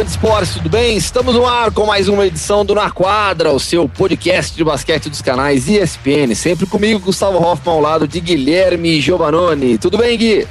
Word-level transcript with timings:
fã 0.00 0.04
de 0.04 0.10
esportes, 0.10 0.54
tudo 0.54 0.70
bem? 0.70 0.96
Estamos 0.96 1.34
no 1.34 1.44
ar 1.44 1.70
com 1.70 1.84
mais 1.84 2.08
uma 2.08 2.26
edição 2.26 2.64
do 2.64 2.74
Na 2.74 2.90
Quadra, 2.90 3.50
o 3.50 3.60
seu 3.60 3.86
podcast 3.86 4.56
de 4.56 4.64
basquete 4.64 5.10
dos 5.10 5.20
canais 5.20 5.68
ESPN. 5.68 6.34
Sempre 6.34 6.64
comigo, 6.64 7.00
Gustavo 7.00 7.36
Hoffman, 7.36 7.74
ao 7.74 7.80
lado 7.80 8.08
de 8.08 8.18
Guilherme 8.18 8.98
Giovanoni. 8.98 9.76
Tudo 9.76 9.98
bem, 9.98 10.16
Gui? 10.16 10.46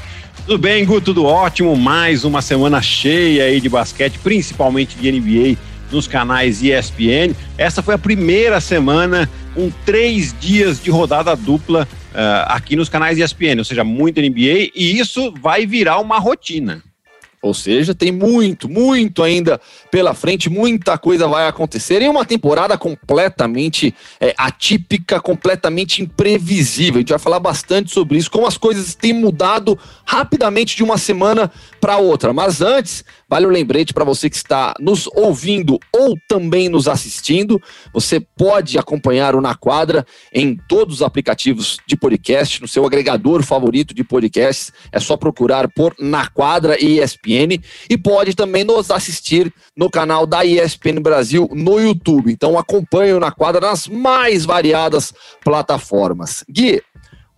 Tudo 0.45 0.59
bem, 0.59 0.85
Gu, 0.85 1.01
tudo 1.01 1.25
ótimo. 1.25 1.75
Mais 1.75 2.23
uma 2.23 2.43
semana 2.43 2.79
cheia 2.79 3.45
aí 3.45 3.59
de 3.59 3.69
basquete, 3.69 4.19
principalmente 4.19 4.95
de 4.95 5.11
NBA 5.11 5.57
nos 5.91 6.07
canais 6.07 6.61
ESPN. 6.61 7.33
Essa 7.57 7.81
foi 7.81 7.95
a 7.95 7.99
primeira 7.99 8.61
semana 8.61 9.27
com 9.55 9.71
três 9.83 10.35
dias 10.39 10.79
de 10.81 10.91
rodada 10.91 11.35
dupla 11.35 11.87
uh, 12.11 12.45
aqui 12.53 12.75
nos 12.75 12.89
canais 12.89 13.17
ESPN, 13.17 13.57
ou 13.57 13.65
seja, 13.65 13.83
muito 13.83 14.21
NBA, 14.21 14.69
e 14.75 14.99
isso 14.99 15.33
vai 15.41 15.65
virar 15.65 15.99
uma 15.99 16.19
rotina. 16.19 16.83
Ou 17.41 17.53
seja, 17.53 17.95
tem 17.95 18.11
muito, 18.11 18.67
muito 18.67 19.23
ainda 19.23 19.61
pela 19.89 20.13
frente, 20.13 20.49
muita 20.49 20.97
coisa 20.97 21.27
vai 21.27 21.47
acontecer 21.47 22.01
em 22.01 22.09
uma 22.09 22.25
temporada 22.25 22.77
completamente 22.77 23.95
é, 24.19 24.35
atípica, 24.37 25.21
completamente 25.21 26.01
imprevisível. 26.01 26.95
A 26.95 26.99
gente 26.99 27.09
vai 27.09 27.19
falar 27.19 27.39
bastante 27.39 27.91
sobre 27.91 28.17
isso, 28.17 28.29
como 28.29 28.45
as 28.45 28.57
coisas 28.57 28.93
têm 28.93 29.13
mudado 29.13 29.79
rapidamente 30.05 30.75
de 30.75 30.83
uma 30.83 30.97
semana 30.97 31.49
para 31.79 31.97
outra. 31.97 32.33
Mas 32.33 32.61
antes, 32.61 33.03
Vale 33.29 33.45
o 33.45 33.49
lembrete 33.49 33.93
para 33.93 34.03
você 34.03 34.27
que 34.27 34.35
está 34.35 34.73
nos 34.79 35.05
ouvindo 35.13 35.77
ou 35.93 36.17
também 36.27 36.67
nos 36.67 36.87
assistindo. 36.87 37.61
Você 37.93 38.19
pode 38.19 38.75
acompanhar 38.79 39.35
o 39.35 39.41
Na 39.41 39.53
Quadra 39.53 40.03
em 40.33 40.57
todos 40.67 40.95
os 40.95 41.01
aplicativos 41.03 41.77
de 41.85 41.95
podcast, 41.95 42.59
no 42.59 42.67
seu 42.67 42.83
agregador 42.87 43.43
favorito 43.43 43.93
de 43.93 44.03
podcasts. 44.03 44.73
É 44.91 44.99
só 44.99 45.15
procurar 45.15 45.69
por 45.69 45.93
Na 45.99 46.27
Quadra 46.27 46.83
ESPN 46.83 47.61
e 47.87 47.95
pode 47.95 48.33
também 48.33 48.63
nos 48.63 48.89
assistir 48.89 49.53
no 49.77 49.91
canal 49.91 50.25
da 50.25 50.43
ESPN 50.43 50.99
Brasil 50.99 51.47
no 51.53 51.79
YouTube. 51.79 52.31
Então 52.31 52.57
acompanhe 52.57 53.13
o 53.13 53.19
Na 53.19 53.31
Quadra 53.31 53.61
nas 53.61 53.87
mais 53.87 54.43
variadas 54.43 55.13
plataformas. 55.43 56.43
Gui, 56.49 56.81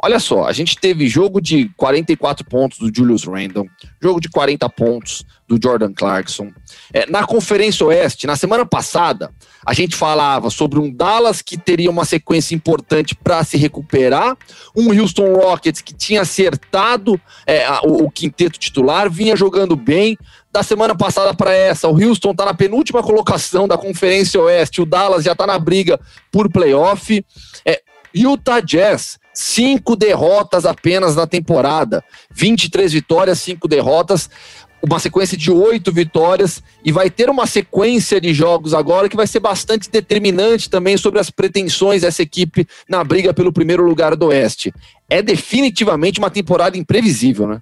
Olha 0.03 0.19
só, 0.19 0.45
a 0.45 0.51
gente 0.51 0.77
teve 0.77 1.07
jogo 1.07 1.39
de 1.39 1.69
44 1.77 2.43
pontos 2.45 2.79
do 2.79 2.91
Julius 2.93 3.23
Randle, 3.23 3.67
jogo 4.01 4.19
de 4.19 4.29
40 4.29 4.67
pontos 4.69 5.23
do 5.47 5.59
Jordan 5.61 5.93
Clarkson. 5.93 6.51
É, 6.91 7.05
na 7.05 7.23
Conferência 7.23 7.85
Oeste, 7.85 8.25
na 8.25 8.35
semana 8.35 8.65
passada, 8.65 9.31
a 9.63 9.73
gente 9.73 9.95
falava 9.95 10.49
sobre 10.49 10.79
um 10.79 10.91
Dallas 10.91 11.43
que 11.43 11.55
teria 11.55 11.91
uma 11.91 12.03
sequência 12.03 12.55
importante 12.55 13.13
para 13.13 13.43
se 13.43 13.57
recuperar, 13.57 14.35
um 14.75 14.91
Houston 14.91 15.35
Rockets 15.35 15.81
que 15.81 15.93
tinha 15.93 16.21
acertado 16.21 17.21
é, 17.45 17.69
o, 17.83 18.05
o 18.05 18.09
quinteto 18.09 18.57
titular, 18.57 19.07
vinha 19.07 19.35
jogando 19.35 19.75
bem, 19.75 20.17
da 20.51 20.63
semana 20.63 20.95
passada 20.95 21.33
para 21.33 21.53
essa, 21.53 21.87
o 21.87 22.03
Houston 22.03 22.31
está 22.31 22.45
na 22.45 22.55
penúltima 22.55 23.03
colocação 23.03 23.67
da 23.67 23.77
Conferência 23.77 24.41
Oeste, 24.41 24.81
o 24.81 24.85
Dallas 24.85 25.23
já 25.23 25.33
está 25.33 25.45
na 25.45 25.59
briga 25.59 25.99
por 26.31 26.51
playoff. 26.51 27.23
É, 27.63 27.81
Utah 28.13 28.59
Jazz 28.59 29.20
Cinco 29.33 29.95
derrotas 29.95 30.65
apenas 30.65 31.15
na 31.15 31.25
temporada. 31.25 32.03
23 32.31 32.91
vitórias, 32.91 33.39
cinco 33.39 33.67
derrotas. 33.67 34.29
Uma 34.83 34.97
sequência 34.97 35.37
de 35.37 35.51
oito 35.51 35.91
vitórias 35.91 36.63
e 36.83 36.91
vai 36.91 37.09
ter 37.09 37.29
uma 37.29 37.45
sequência 37.45 38.19
de 38.19 38.33
jogos 38.33 38.73
agora 38.73 39.07
que 39.07 39.15
vai 39.15 39.27
ser 39.27 39.39
bastante 39.39 39.89
determinante 39.89 40.69
também 40.69 40.97
sobre 40.97 41.19
as 41.19 41.29
pretensões 41.29 42.01
dessa 42.01 42.23
equipe 42.23 42.67
na 42.89 43.03
briga 43.03 43.31
pelo 43.31 43.53
primeiro 43.53 43.83
lugar 43.83 44.15
do 44.15 44.27
Oeste. 44.27 44.73
É 45.07 45.21
definitivamente 45.21 46.17
uma 46.17 46.31
temporada 46.31 46.77
imprevisível, 46.77 47.47
né? 47.47 47.61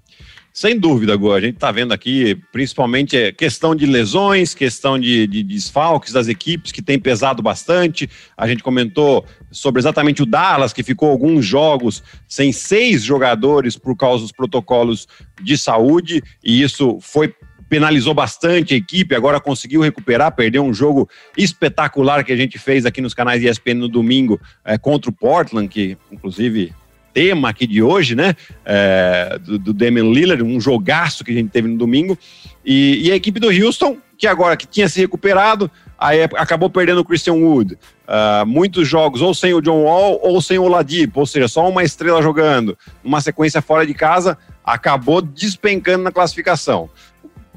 Sem 0.59 0.77
dúvida, 0.77 1.15
Gô. 1.15 1.31
A 1.31 1.39
gente 1.39 1.55
está 1.55 1.71
vendo 1.71 1.93
aqui, 1.93 2.37
principalmente, 2.51 3.15
é 3.15 3.31
questão 3.31 3.73
de 3.73 3.85
lesões, 3.85 4.53
questão 4.53 4.99
de, 4.99 5.25
de, 5.25 5.41
desfalques 5.41 6.11
das 6.11 6.27
equipes, 6.27 6.73
que 6.73 6.81
tem 6.81 6.99
pesado 6.99 7.41
bastante. 7.41 8.09
A 8.35 8.45
gente 8.45 8.61
comentou 8.61 9.25
sobre 9.49 9.79
exatamente 9.79 10.21
o 10.21 10.25
Dallas, 10.25 10.73
que 10.73 10.83
ficou 10.83 11.11
alguns 11.11 11.45
jogos 11.45 12.03
sem 12.27 12.51
seis 12.51 13.03
jogadores 13.03 13.77
por 13.77 13.95
causa 13.95 14.23
dos 14.23 14.33
protocolos 14.33 15.07
de 15.41 15.57
saúde, 15.57 16.21
e 16.43 16.61
isso 16.61 16.97
foi 16.99 17.33
penalizou 17.69 18.13
bastante 18.13 18.73
a 18.73 18.77
equipe, 18.77 19.15
agora 19.15 19.39
conseguiu 19.39 19.79
recuperar, 19.79 20.35
perdeu 20.35 20.61
um 20.61 20.73
jogo 20.73 21.07
espetacular 21.37 22.25
que 22.25 22.33
a 22.33 22.35
gente 22.35 22.59
fez 22.59 22.85
aqui 22.85 22.99
nos 22.99 23.13
canais 23.13 23.41
ESPN 23.41 23.75
no 23.75 23.87
domingo 23.87 24.37
é, 24.65 24.77
contra 24.77 25.09
o 25.09 25.13
Portland, 25.13 25.69
que 25.69 25.97
inclusive 26.11 26.73
tema 27.19 27.49
aqui 27.49 27.67
de 27.67 27.83
hoje, 27.83 28.15
né? 28.15 28.33
É, 28.65 29.37
do, 29.43 29.59
do 29.59 29.73
Damian 29.73 30.09
Lillard, 30.09 30.41
um 30.41 30.57
jogaço 30.57 31.21
que 31.21 31.31
a 31.31 31.33
gente 31.33 31.49
teve 31.49 31.67
no 31.67 31.77
domingo. 31.77 32.17
E, 32.63 33.07
e, 33.07 33.11
a 33.11 33.15
equipe 33.15 33.41
do 33.41 33.49
Houston, 33.49 33.97
que 34.17 34.25
agora 34.25 34.55
que 34.55 34.65
tinha 34.65 34.87
se 34.87 35.01
recuperado, 35.01 35.69
aí 35.97 36.23
acabou 36.23 36.69
perdendo 36.69 37.01
o 37.01 37.03
Christian 37.03 37.33
Wood. 37.33 37.73
Uh, 37.73 38.45
muitos 38.45 38.87
jogos 38.87 39.21
ou 39.21 39.33
sem 39.33 39.53
o 39.53 39.59
John 39.59 39.83
Wall 39.83 40.17
ou 40.23 40.41
sem 40.41 40.57
o 40.57 40.69
Ladipo, 40.69 41.19
ou 41.19 41.25
seja, 41.25 41.49
só 41.49 41.67
uma 41.67 41.83
estrela 41.83 42.21
jogando. 42.21 42.77
Uma 43.03 43.19
sequência 43.19 43.61
fora 43.61 43.85
de 43.85 43.93
casa, 43.93 44.37
acabou 44.63 45.21
despencando 45.21 46.05
na 46.05 46.13
classificação 46.13 46.89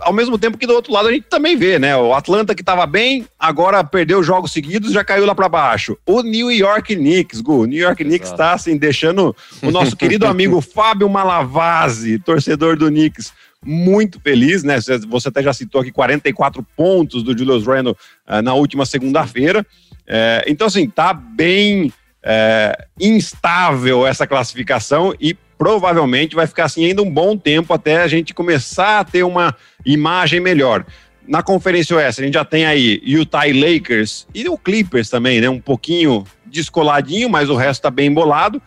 ao 0.03 0.13
mesmo 0.13 0.39
tempo 0.39 0.59
que 0.59 0.67
do 0.67 0.75
outro 0.75 0.93
lado 0.93 1.09
a 1.09 1.13
gente 1.13 1.27
também 1.29 1.57
vê, 1.57 1.79
né? 1.79 1.97
O 1.97 2.15
Atlanta 2.15 2.55
que 2.55 2.63
estava 2.63 2.87
bem, 2.87 3.27
agora 3.39 3.83
perdeu 3.83 4.23
jogos 4.23 4.53
seguidos, 4.53 4.93
já 4.93 5.05
caiu 5.05 5.25
lá 5.25 5.35
para 5.35 5.49
baixo. 5.49 5.97
O 6.07 6.23
New 6.23 6.51
York 6.51 6.95
Knicks, 6.95 7.41
Gu, 7.41 7.63
o 7.63 7.65
New 7.65 7.79
York 7.79 8.05
Knicks 8.05 8.31
está 8.31 8.53
assim 8.53 8.77
deixando 8.77 9.35
o 9.63 9.71
nosso 9.71 9.97
querido 9.97 10.27
amigo 10.27 10.61
Fábio 10.63 11.09
Malavase, 11.09 12.19
torcedor 12.19 12.77
do 12.77 12.89
Knicks, 12.89 13.33
muito 13.65 14.21
feliz, 14.21 14.63
né? 14.63 14.79
Você 15.09 15.29
até 15.29 15.43
já 15.43 15.53
citou 15.53 15.81
aqui 15.81 15.93
44 15.93 16.67
pontos 16.77 17.23
do 17.23 17.37
Julius 17.37 17.67
Randle 17.67 17.97
uh, 18.29 18.43
na 18.43 18.55
última 18.55 18.85
segunda-feira. 18.85 19.65
É, 20.07 20.45
então, 20.49 20.67
assim, 20.67 20.89
tá 20.89 21.15
bem 21.15 21.93
é, 22.23 22.87
instável 23.01 24.07
essa 24.07 24.27
classificação 24.27 25.15
e 25.21 25.37
provavelmente 25.63 26.35
vai 26.35 26.45
ficar 26.45 26.65
assim 26.65 26.87
ainda 26.87 27.03
um 27.03 27.09
bom 27.09 27.37
tempo 27.37 27.73
até 27.73 28.03
a 28.03 28.09
gente 28.09 28.35
começar 28.35 28.99
a 28.99 29.05
ter 29.05 29.23
uma 29.23 29.55
imagem 29.87 30.41
melhor. 30.41 30.85
Na 31.25 31.41
Conferência 31.41 31.97
Oeste, 31.97 32.21
a 32.21 32.25
gente 32.25 32.35
já 32.35 32.45
tem 32.45 32.67
aí 32.67 33.01
Utah 33.05 33.45
Lakers 33.47 34.27
e 34.35 34.49
o 34.49 34.59
Clippers 34.59 35.09
também, 35.09 35.41
né? 35.41 35.49
Um 35.49 35.61
pouquinho 35.61 36.25
descoladinho, 36.45 37.31
mas 37.31 37.49
o 37.49 37.55
resto 37.55 37.83
tá 37.83 37.93
bem 37.93 38.09
embolado. 38.09 38.61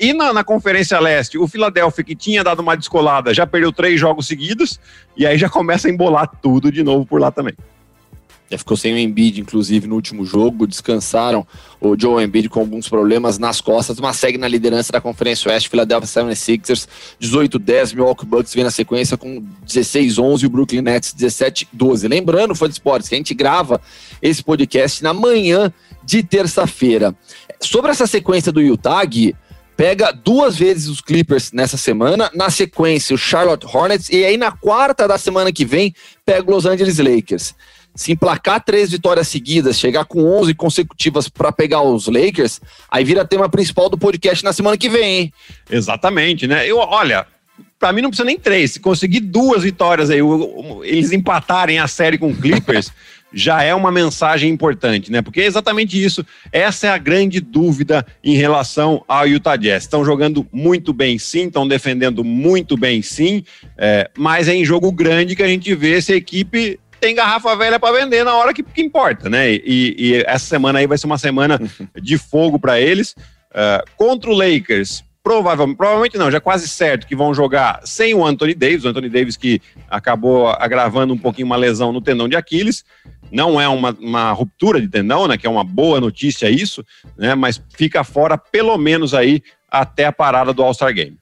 E 0.00 0.14
na, 0.14 0.32
na, 0.32 0.42
Conferência 0.42 0.98
Leste, 0.98 1.36
o 1.36 1.46
Philadelphia, 1.46 2.02
que 2.02 2.16
tinha 2.16 2.42
dado 2.42 2.60
uma 2.60 2.78
descolada, 2.78 3.34
já 3.34 3.46
perdeu 3.46 3.70
três 3.70 4.00
jogos 4.00 4.26
seguidos, 4.26 4.80
e 5.18 5.26
aí 5.26 5.36
já 5.36 5.50
começa 5.50 5.86
a 5.86 5.90
embolar 5.90 6.30
tudo 6.40 6.72
de 6.72 6.82
novo 6.82 7.04
por 7.04 7.20
lá 7.20 7.30
também. 7.30 7.54
Já 8.48 8.58
ficou 8.58 8.76
sem 8.76 8.94
o 8.94 8.98
Embiid, 8.98 9.40
inclusive, 9.40 9.88
no 9.88 9.96
último 9.96 10.24
jogo. 10.24 10.66
Descansaram 10.66 11.44
o 11.80 11.98
Joe 11.98 12.22
Embiid 12.22 12.48
com 12.48 12.60
alguns 12.60 12.88
problemas 12.88 13.38
nas 13.38 13.60
costas, 13.60 13.98
mas 13.98 14.16
segue 14.16 14.38
na 14.38 14.46
liderança 14.46 14.92
da 14.92 15.00
Conferência 15.00 15.50
Oeste. 15.50 15.68
Philadelphia 15.68 16.06
76ers, 16.06 16.86
18-10. 17.20 17.94
Milwaukee 17.94 18.24
Bucks 18.24 18.54
vem 18.54 18.62
na 18.62 18.70
sequência 18.70 19.16
com 19.16 19.42
16-11 19.66 20.42
e 20.42 20.46
o 20.46 20.50
Brooklyn 20.50 20.80
Nets 20.80 21.12
17-12. 21.12 22.08
Lembrando, 22.08 22.54
foi 22.54 22.68
de 22.68 22.74
esportes, 22.74 23.08
que 23.08 23.16
a 23.16 23.18
gente 23.18 23.34
grava 23.34 23.80
esse 24.22 24.44
podcast 24.44 25.02
na 25.02 25.12
manhã 25.12 25.72
de 26.04 26.22
terça-feira. 26.22 27.16
Sobre 27.60 27.90
essa 27.90 28.06
sequência 28.06 28.52
do 28.52 28.60
Utah, 28.60 29.02
pega 29.76 30.12
duas 30.12 30.56
vezes 30.56 30.86
os 30.86 31.00
Clippers 31.00 31.50
nessa 31.50 31.76
semana, 31.76 32.30
na 32.32 32.48
sequência 32.48 33.14
o 33.14 33.18
Charlotte 33.18 33.66
Hornets, 33.66 34.08
e 34.08 34.24
aí 34.24 34.36
na 34.36 34.52
quarta 34.52 35.08
da 35.08 35.18
semana 35.18 35.52
que 35.52 35.64
vem 35.64 35.92
pega 36.24 36.48
o 36.48 36.54
Los 36.54 36.64
Angeles 36.64 36.98
Lakers 36.98 37.54
se 37.96 38.12
emplacar 38.12 38.62
três 38.62 38.90
vitórias 38.90 39.26
seguidas, 39.26 39.78
chegar 39.78 40.04
com 40.04 40.22
11 40.22 40.54
consecutivas 40.54 41.28
para 41.28 41.50
pegar 41.50 41.82
os 41.82 42.06
Lakers, 42.06 42.60
aí 42.90 43.02
vira 43.02 43.24
tema 43.24 43.48
principal 43.48 43.88
do 43.88 43.98
podcast 43.98 44.44
na 44.44 44.52
semana 44.52 44.76
que 44.76 44.88
vem, 44.88 45.18
hein? 45.20 45.32
Exatamente, 45.70 46.46
né? 46.46 46.68
Eu, 46.68 46.76
olha, 46.76 47.26
para 47.78 47.92
mim 47.92 48.02
não 48.02 48.10
precisa 48.10 48.26
nem 48.26 48.38
três. 48.38 48.72
Se 48.72 48.80
conseguir 48.80 49.20
duas 49.20 49.62
vitórias 49.62 50.10
aí, 50.10 50.20
eles 50.84 51.12
empatarem 51.12 51.78
a 51.78 51.88
série 51.88 52.18
com 52.18 52.34
Clippers, 52.34 52.92
já 53.32 53.62
é 53.62 53.74
uma 53.74 53.90
mensagem 53.90 54.50
importante, 54.50 55.10
né? 55.10 55.20
Porque 55.20 55.40
é 55.40 55.46
exatamente 55.46 56.02
isso. 56.02 56.24
Essa 56.52 56.86
é 56.86 56.90
a 56.90 56.98
grande 56.98 57.40
dúvida 57.40 58.06
em 58.22 58.36
relação 58.36 59.04
ao 59.06 59.26
Utah 59.26 59.56
Jazz. 59.56 59.82
Estão 59.82 60.04
jogando 60.04 60.46
muito 60.52 60.92
bem, 60.92 61.18
sim, 61.18 61.46
estão 61.46 61.66
defendendo 61.66 62.22
muito 62.22 62.76
bem, 62.76 63.02
sim, 63.02 63.44
é, 63.76 64.10
mas 64.16 64.48
é 64.48 64.54
em 64.54 64.64
jogo 64.64 64.90
grande 64.92 65.36
que 65.36 65.42
a 65.42 65.48
gente 65.48 65.74
vê 65.74 66.00
se 66.00 66.12
a 66.12 66.16
equipe 66.16 66.78
tem 67.00 67.14
garrafa 67.14 67.54
velha 67.56 67.78
para 67.78 67.98
vender 67.98 68.24
na 68.24 68.34
hora 68.34 68.52
que, 68.52 68.62
que 68.62 68.82
importa, 68.82 69.28
né? 69.28 69.52
E, 69.52 69.94
e, 69.98 70.24
essa 70.26 70.46
semana 70.46 70.78
aí 70.78 70.86
vai 70.86 70.98
ser 70.98 71.06
uma 71.06 71.18
semana 71.18 71.60
de 72.00 72.18
fogo 72.18 72.58
para 72.58 72.80
eles. 72.80 73.14
Uh, 73.50 73.82
contra 73.96 74.30
o 74.30 74.34
Lakers, 74.34 75.02
provavelmente, 75.22 75.76
provavelmente 75.76 76.18
não, 76.18 76.30
já 76.30 76.40
quase 76.40 76.68
certo 76.68 77.06
que 77.06 77.16
vão 77.16 77.34
jogar 77.34 77.80
sem 77.84 78.14
o 78.14 78.24
Anthony 78.24 78.54
Davis. 78.54 78.84
O 78.84 78.88
Anthony 78.88 79.08
Davis 79.08 79.36
que 79.36 79.60
acabou 79.90 80.48
agravando 80.48 81.14
um 81.14 81.18
pouquinho 81.18 81.46
uma 81.46 81.56
lesão 81.56 81.92
no 81.92 82.00
tendão 82.00 82.28
de 82.28 82.36
Aquiles. 82.36 82.84
Não 83.30 83.60
é 83.60 83.66
uma, 83.66 83.90
uma 83.98 84.30
ruptura 84.32 84.80
de 84.80 84.88
tendão, 84.88 85.26
né? 85.26 85.36
Que 85.36 85.46
é 85.46 85.50
uma 85.50 85.64
boa 85.64 86.00
notícia 86.00 86.48
isso, 86.48 86.84
né? 87.18 87.34
Mas 87.34 87.60
fica 87.76 88.04
fora 88.04 88.38
pelo 88.38 88.78
menos 88.78 89.14
aí 89.14 89.42
até 89.68 90.06
a 90.06 90.12
parada 90.12 90.52
do 90.52 90.62
All-Star 90.62 90.94
Game. 90.94 91.18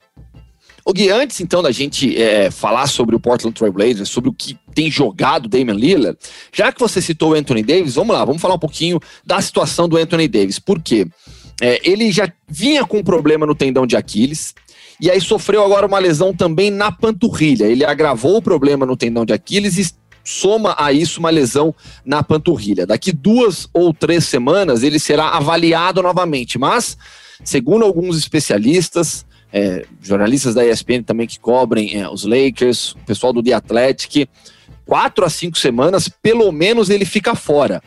O 0.87 0.93
Gui, 0.93 1.09
antes 1.09 1.41
então 1.41 1.63
da 1.63 1.71
gente 1.71 2.15
é, 2.15 2.51
falar 2.51 2.85
sobre 2.85 3.15
o 3.15 3.19
Portland 3.19 3.55
Trail 3.55 3.73
Blazers, 3.73 4.07
sobre 4.07 4.29
o 4.29 4.33
que 4.33 4.55
tem 4.75 4.91
jogado 4.91 5.49
Damian 5.49 5.73
Lillard, 5.73 6.15
já 6.53 6.71
que 6.71 6.79
você 6.79 7.01
citou 7.01 7.31
o 7.31 7.33
Anthony 7.33 7.63
Davis, 7.63 7.95
vamos 7.95 8.15
lá, 8.15 8.23
vamos 8.23 8.39
falar 8.39 8.53
um 8.53 8.59
pouquinho 8.59 8.99
da 9.25 9.41
situação 9.41 9.89
do 9.89 9.97
Anthony 9.97 10.27
Davis. 10.27 10.59
Por 10.59 10.79
quê? 10.79 11.07
É, 11.59 11.81
ele 11.83 12.11
já 12.11 12.31
vinha 12.47 12.85
com 12.85 12.99
um 12.99 13.03
problema 13.03 13.47
no 13.47 13.55
tendão 13.55 13.87
de 13.87 13.97
Aquiles, 13.97 14.53
e 15.01 15.09
aí 15.09 15.19
sofreu 15.19 15.65
agora 15.65 15.87
uma 15.87 15.97
lesão 15.97 16.35
também 16.35 16.69
na 16.69 16.91
panturrilha. 16.91 17.65
Ele 17.65 17.83
agravou 17.83 18.37
o 18.37 18.41
problema 18.41 18.85
no 18.85 18.95
tendão 18.95 19.25
de 19.25 19.33
Aquiles 19.33 19.79
e 19.79 19.91
soma 20.23 20.75
a 20.77 20.93
isso 20.93 21.19
uma 21.19 21.31
lesão 21.31 21.73
na 22.05 22.21
panturrilha. 22.21 22.85
Daqui 22.85 23.11
duas 23.11 23.67
ou 23.73 23.91
três 23.91 24.25
semanas 24.25 24.83
ele 24.83 24.99
será 24.99 25.29
avaliado 25.29 26.03
novamente, 26.03 26.59
mas, 26.59 26.95
segundo 27.43 27.83
alguns 27.83 28.19
especialistas, 28.19 29.25
é, 29.57 29.85
jornalistas 30.01 30.53
da 30.53 30.65
ESPN 30.65 31.01
também 31.01 31.25
que 31.25 31.39
cobrem 31.39 31.97
é, 31.97 32.09
os 32.09 32.25
Lakers, 32.25 32.91
o 32.91 32.97
pessoal 33.05 33.31
do 33.31 33.41
The 33.41 33.53
Athletic, 33.53 34.27
quatro 34.85 35.23
a 35.23 35.29
cinco 35.29 35.57
semanas, 35.57 36.09
pelo 36.09 36.51
menos 36.51 36.89
ele 36.89 37.05
fica 37.05 37.33
fora. 37.35 37.81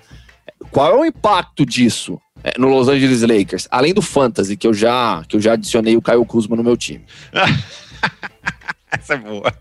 Qual 0.70 0.91
é 0.91 0.97
o 0.97 1.05
impacto 1.05 1.67
disso? 1.67 2.19
É, 2.43 2.59
no 2.59 2.69
Los 2.69 2.88
Angeles 2.88 3.20
Lakers, 3.20 3.69
além 3.70 3.93
do 3.93 4.00
fantasy 4.00 4.56
que 4.56 4.67
eu 4.67 4.73
já 4.73 5.23
que 5.29 5.37
eu 5.37 5.41
já 5.41 5.55
adicionei 5.55 5.97
o 5.97 6.00
Caio 6.00 6.25
Kuzma 6.25 6.56
no 6.56 6.65
meu 6.65 6.76
time. 6.76 7.05
Essa 8.91 9.14
é 9.14 9.19
boa. 9.19 9.53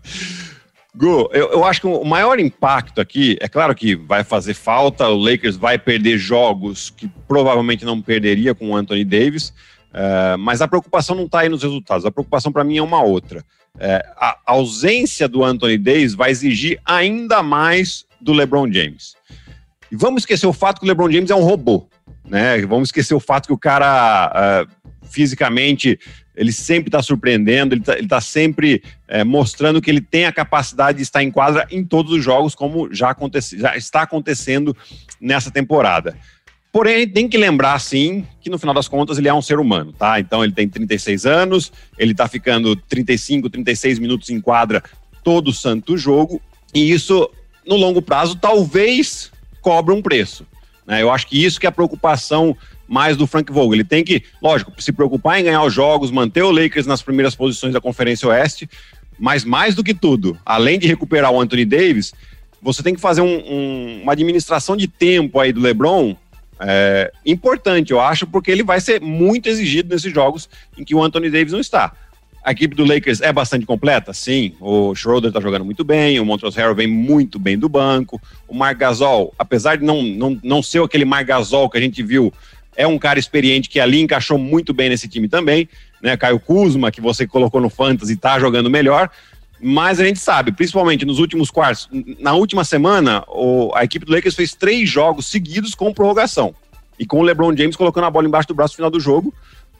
Gu, 0.94 1.28
eu, 1.32 1.50
eu, 1.52 1.64
acho 1.64 1.82
que 1.82 1.86
o 1.86 2.04
maior 2.04 2.40
impacto 2.40 3.00
aqui, 3.00 3.36
é 3.40 3.48
claro 3.48 3.74
que 3.74 3.94
vai 3.94 4.24
fazer 4.24 4.54
falta, 4.54 5.06
o 5.08 5.18
Lakers 5.18 5.56
vai 5.56 5.78
perder 5.78 6.16
jogos 6.16 6.88
que 6.88 7.08
provavelmente 7.26 7.84
não 7.84 8.00
perderia 8.00 8.54
com 8.54 8.70
o 8.70 8.76
Anthony 8.76 9.04
Davis, 9.04 9.52
uh, 9.92 10.38
mas 10.38 10.60
a 10.60 10.68
preocupação 10.68 11.16
não 11.16 11.26
está 11.26 11.40
aí 11.40 11.48
nos 11.48 11.62
resultados, 11.62 12.04
a 12.04 12.10
preocupação 12.10 12.52
para 12.52 12.64
mim 12.64 12.78
é 12.78 12.82
uma 12.82 13.02
outra. 13.02 13.40
Uh, 13.76 14.02
a 14.16 14.38
ausência 14.46 15.28
do 15.28 15.44
Anthony 15.44 15.78
Davis 15.78 16.14
vai 16.14 16.30
exigir 16.30 16.80
ainda 16.84 17.42
mais 17.42 18.04
do 18.20 18.32
LeBron 18.32 18.70
James. 18.72 19.14
E 19.90 19.96
vamos 19.96 20.22
esquecer 20.22 20.46
o 20.46 20.52
fato 20.52 20.80
que 20.80 20.86
o 20.86 20.88
LeBron 20.88 21.10
James 21.10 21.30
é 21.30 21.34
um 21.34 21.44
robô 21.44 21.88
né? 22.28 22.60
Vamos 22.66 22.88
esquecer 22.88 23.14
o 23.14 23.20
fato 23.20 23.46
que 23.46 23.52
o 23.52 23.58
cara 23.58 24.64
uh, 24.64 25.06
fisicamente 25.08 25.98
ele 26.36 26.52
sempre 26.52 26.88
está 26.88 27.02
surpreendendo, 27.02 27.74
ele 27.74 27.80
está 27.80 27.96
tá 28.08 28.20
sempre 28.20 28.80
é, 29.08 29.24
mostrando 29.24 29.82
que 29.82 29.90
ele 29.90 30.00
tem 30.00 30.24
a 30.24 30.32
capacidade 30.32 30.98
de 30.98 31.02
estar 31.02 31.20
em 31.20 31.32
quadra 31.32 31.66
em 31.68 31.84
todos 31.84 32.12
os 32.12 32.22
jogos, 32.22 32.54
como 32.54 32.94
já, 32.94 33.10
acontece, 33.10 33.58
já 33.58 33.76
está 33.76 34.02
acontecendo 34.02 34.76
nessa 35.20 35.50
temporada. 35.50 36.16
Porém, 36.72 37.08
tem 37.08 37.28
que 37.28 37.38
lembrar, 37.38 37.78
sim, 37.78 38.26
que 38.40 38.50
no 38.50 38.58
final 38.58 38.74
das 38.74 38.86
contas 38.86 39.18
ele 39.18 39.28
é 39.28 39.34
um 39.34 39.40
ser 39.40 39.58
humano, 39.58 39.92
tá? 39.92 40.20
Então 40.20 40.44
ele 40.44 40.52
tem 40.52 40.68
36 40.68 41.24
anos, 41.24 41.72
ele 41.98 42.12
está 42.12 42.28
ficando 42.28 42.76
35, 42.76 43.48
36 43.48 43.98
minutos 43.98 44.28
em 44.28 44.40
quadra 44.40 44.82
todo 45.24 45.52
santo 45.52 45.96
jogo, 45.96 46.40
e 46.74 46.90
isso, 46.90 47.28
no 47.66 47.76
longo 47.76 48.02
prazo, 48.02 48.36
talvez 48.36 49.32
cobre 49.62 49.94
um 49.94 50.02
preço. 50.02 50.46
Né? 50.86 51.02
Eu 51.02 51.10
acho 51.10 51.26
que 51.26 51.42
isso 51.42 51.58
que 51.58 51.66
é 51.66 51.68
a 51.68 51.72
preocupação 51.72 52.56
mais 52.86 53.16
do 53.16 53.26
Frank 53.26 53.52
Vogel. 53.52 53.74
Ele 53.74 53.84
tem 53.84 54.04
que, 54.04 54.22
lógico, 54.40 54.72
se 54.80 54.92
preocupar 54.92 55.40
em 55.40 55.44
ganhar 55.44 55.62
os 55.62 55.72
jogos, 55.72 56.10
manter 56.10 56.42
o 56.42 56.50
Lakers 56.50 56.86
nas 56.86 57.02
primeiras 57.02 57.34
posições 57.34 57.72
da 57.72 57.80
Conferência 57.80 58.28
Oeste, 58.28 58.68
mas 59.18 59.44
mais 59.44 59.74
do 59.74 59.82
que 59.82 59.92
tudo, 59.92 60.38
além 60.44 60.78
de 60.78 60.86
recuperar 60.86 61.30
o 61.30 61.40
Anthony 61.40 61.64
Davis, 61.64 62.12
você 62.62 62.82
tem 62.82 62.94
que 62.94 63.00
fazer 63.00 63.20
um, 63.20 63.26
um, 63.26 64.00
uma 64.02 64.12
administração 64.12 64.76
de 64.76 64.86
tempo 64.86 65.38
aí 65.40 65.52
do 65.52 65.60
LeBron 65.60 66.16
é, 66.60 67.12
importante, 67.24 67.92
eu 67.92 68.00
acho, 68.00 68.26
porque 68.26 68.50
ele 68.50 68.62
vai 68.62 68.80
ser 68.80 69.00
muito 69.00 69.48
exigido 69.48 69.94
nesses 69.94 70.12
jogos 70.12 70.48
em 70.76 70.84
que 70.84 70.94
o 70.94 71.02
Anthony 71.02 71.30
Davis 71.30 71.52
não 71.52 71.60
está. 71.60 71.92
A 72.44 72.52
equipe 72.52 72.74
do 72.74 72.84
Lakers 72.84 73.20
é 73.20 73.32
bastante 73.32 73.66
completa? 73.66 74.12
Sim. 74.12 74.54
O 74.60 74.94
Schroeder 74.94 75.30
tá 75.30 75.40
jogando 75.40 75.64
muito 75.64 75.84
bem, 75.84 76.18
o 76.18 76.24
Montrezl 76.24 76.58
Harrell 76.58 76.74
vem 76.74 76.86
muito 76.86 77.38
bem 77.38 77.58
do 77.58 77.68
banco. 77.68 78.20
O 78.46 78.54
Marc 78.54 78.78
Gasol, 78.78 79.34
apesar 79.38 79.76
de 79.76 79.84
não, 79.84 80.02
não, 80.02 80.40
não 80.42 80.62
ser 80.62 80.82
aquele 80.82 81.04
Marc 81.04 81.26
Gasol 81.26 81.68
que 81.68 81.76
a 81.76 81.80
gente 81.80 82.02
viu, 82.02 82.32
é 82.76 82.86
um 82.86 82.98
cara 82.98 83.18
experiente 83.18 83.68
que 83.68 83.80
ali 83.80 84.00
encaixou 84.00 84.38
muito 84.38 84.72
bem 84.72 84.88
nesse 84.88 85.08
time 85.08 85.28
também. 85.28 85.68
Né? 86.00 86.16
Caio 86.16 86.38
Kuzma, 86.38 86.92
que 86.92 87.00
você 87.00 87.26
colocou 87.26 87.60
no 87.60 87.68
Fantasy, 87.68 88.16
tá 88.16 88.38
jogando 88.38 88.70
melhor. 88.70 89.10
Mas 89.60 89.98
a 89.98 90.04
gente 90.04 90.20
sabe, 90.20 90.52
principalmente 90.52 91.04
nos 91.04 91.18
últimos 91.18 91.50
quartos, 91.50 91.88
na 92.18 92.32
última 92.34 92.64
semana, 92.64 93.24
o, 93.28 93.72
a 93.74 93.84
equipe 93.84 94.06
do 94.06 94.12
Lakers 94.12 94.34
fez 94.34 94.54
três 94.54 94.88
jogos 94.88 95.26
seguidos 95.26 95.74
com 95.74 95.92
prorrogação. 95.92 96.54
E 96.98 97.06
com 97.06 97.20
o 97.20 97.22
LeBron 97.22 97.56
James 97.56 97.76
colocando 97.76 98.04
a 98.04 98.10
bola 98.10 98.26
embaixo 98.26 98.48
do 98.48 98.54
braço 98.54 98.72
no 98.72 98.76
final 98.76 98.90
do 98.90 99.00
jogo 99.00 99.32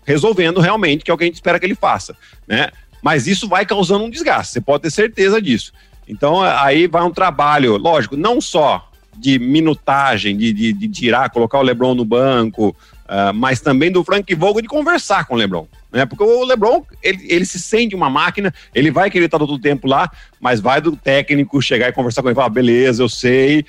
resolvendo 0.08 0.58
realmente, 0.58 1.04
que 1.04 1.10
é 1.10 1.14
o 1.14 1.18
que 1.18 1.24
a 1.24 1.26
gente 1.26 1.34
espera 1.34 1.60
que 1.60 1.66
ele 1.66 1.74
faça, 1.74 2.16
né? 2.46 2.70
Mas 3.02 3.26
isso 3.26 3.46
vai 3.46 3.66
causando 3.66 4.04
um 4.04 4.10
desgaste, 4.10 4.54
você 4.54 4.60
pode 4.60 4.84
ter 4.84 4.90
certeza 4.90 5.40
disso. 5.40 5.70
Então, 6.08 6.40
aí 6.40 6.86
vai 6.86 7.02
um 7.02 7.10
trabalho, 7.10 7.76
lógico, 7.76 8.16
não 8.16 8.40
só 8.40 8.90
de 9.14 9.38
minutagem, 9.38 10.34
de, 10.34 10.50
de, 10.54 10.72
de 10.72 10.88
tirar, 10.88 11.28
colocar 11.28 11.58
o 11.58 11.62
LeBron 11.62 11.94
no 11.94 12.06
banco, 12.06 12.68
uh, 12.70 13.34
mas 13.34 13.60
também 13.60 13.92
do 13.92 14.02
Frank 14.02 14.34
Vogel 14.34 14.62
de 14.62 14.68
conversar 14.68 15.26
com 15.26 15.34
o 15.34 15.36
LeBron. 15.36 15.66
Né? 15.92 16.04
Porque 16.04 16.22
o 16.22 16.44
LeBron, 16.44 16.84
ele, 17.02 17.26
ele 17.28 17.44
se 17.44 17.58
sente 17.58 17.94
uma 17.94 18.10
máquina, 18.10 18.52
ele 18.74 18.90
vai 18.90 19.10
querer 19.10 19.26
estar 19.26 19.38
todo 19.38 19.54
o 19.54 19.58
tempo 19.58 19.86
lá, 19.86 20.10
mas 20.40 20.60
vai 20.60 20.80
do 20.80 20.94
técnico 20.96 21.60
chegar 21.62 21.88
e 21.88 21.92
conversar 21.92 22.22
com 22.22 22.28
ele 22.28 22.34
e 22.34 22.36
falar: 22.36 22.50
beleza, 22.50 23.02
eu 23.02 23.08
sei, 23.08 23.64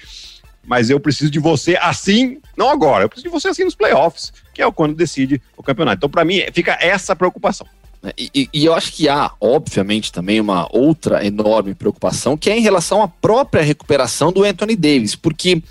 mas 0.65 0.89
eu 0.89 0.99
preciso 0.99 1.31
de 1.31 1.39
você 1.39 1.77
assim, 1.81 2.39
não 2.57 2.69
agora, 2.69 3.05
eu 3.05 3.09
preciso 3.09 3.27
de 3.27 3.31
você 3.31 3.47
assim 3.47 3.63
nos 3.63 3.75
playoffs, 3.75 4.33
que 4.53 4.61
é 4.61 4.71
quando 4.71 4.95
decide 4.95 5.41
o 5.55 5.63
campeonato. 5.63 5.97
Então, 5.97 6.09
para 6.09 6.25
mim, 6.25 6.41
fica 6.53 6.77
essa 6.79 7.15
preocupação. 7.15 7.65
É, 8.03 8.13
e, 8.17 8.49
e, 8.53 8.65
eu 8.65 8.73
acho 8.73 8.93
que 8.93 9.09
há, 9.09 9.31
obviamente, 9.41 10.11
também 10.11 10.39
uma 10.39 10.67
outra 10.71 11.25
enorme 11.25 11.75
preocupação, 11.75 12.37
que 12.37 12.49
é 12.49 12.57
em 12.57 12.61
relação 12.61 13.01
à 13.01 13.07
própria 13.07 13.61
recuperação 13.61 14.31
do 14.31 14.43
Anthony 14.43 14.75
Davis, 14.75 15.15
porque 15.15 15.61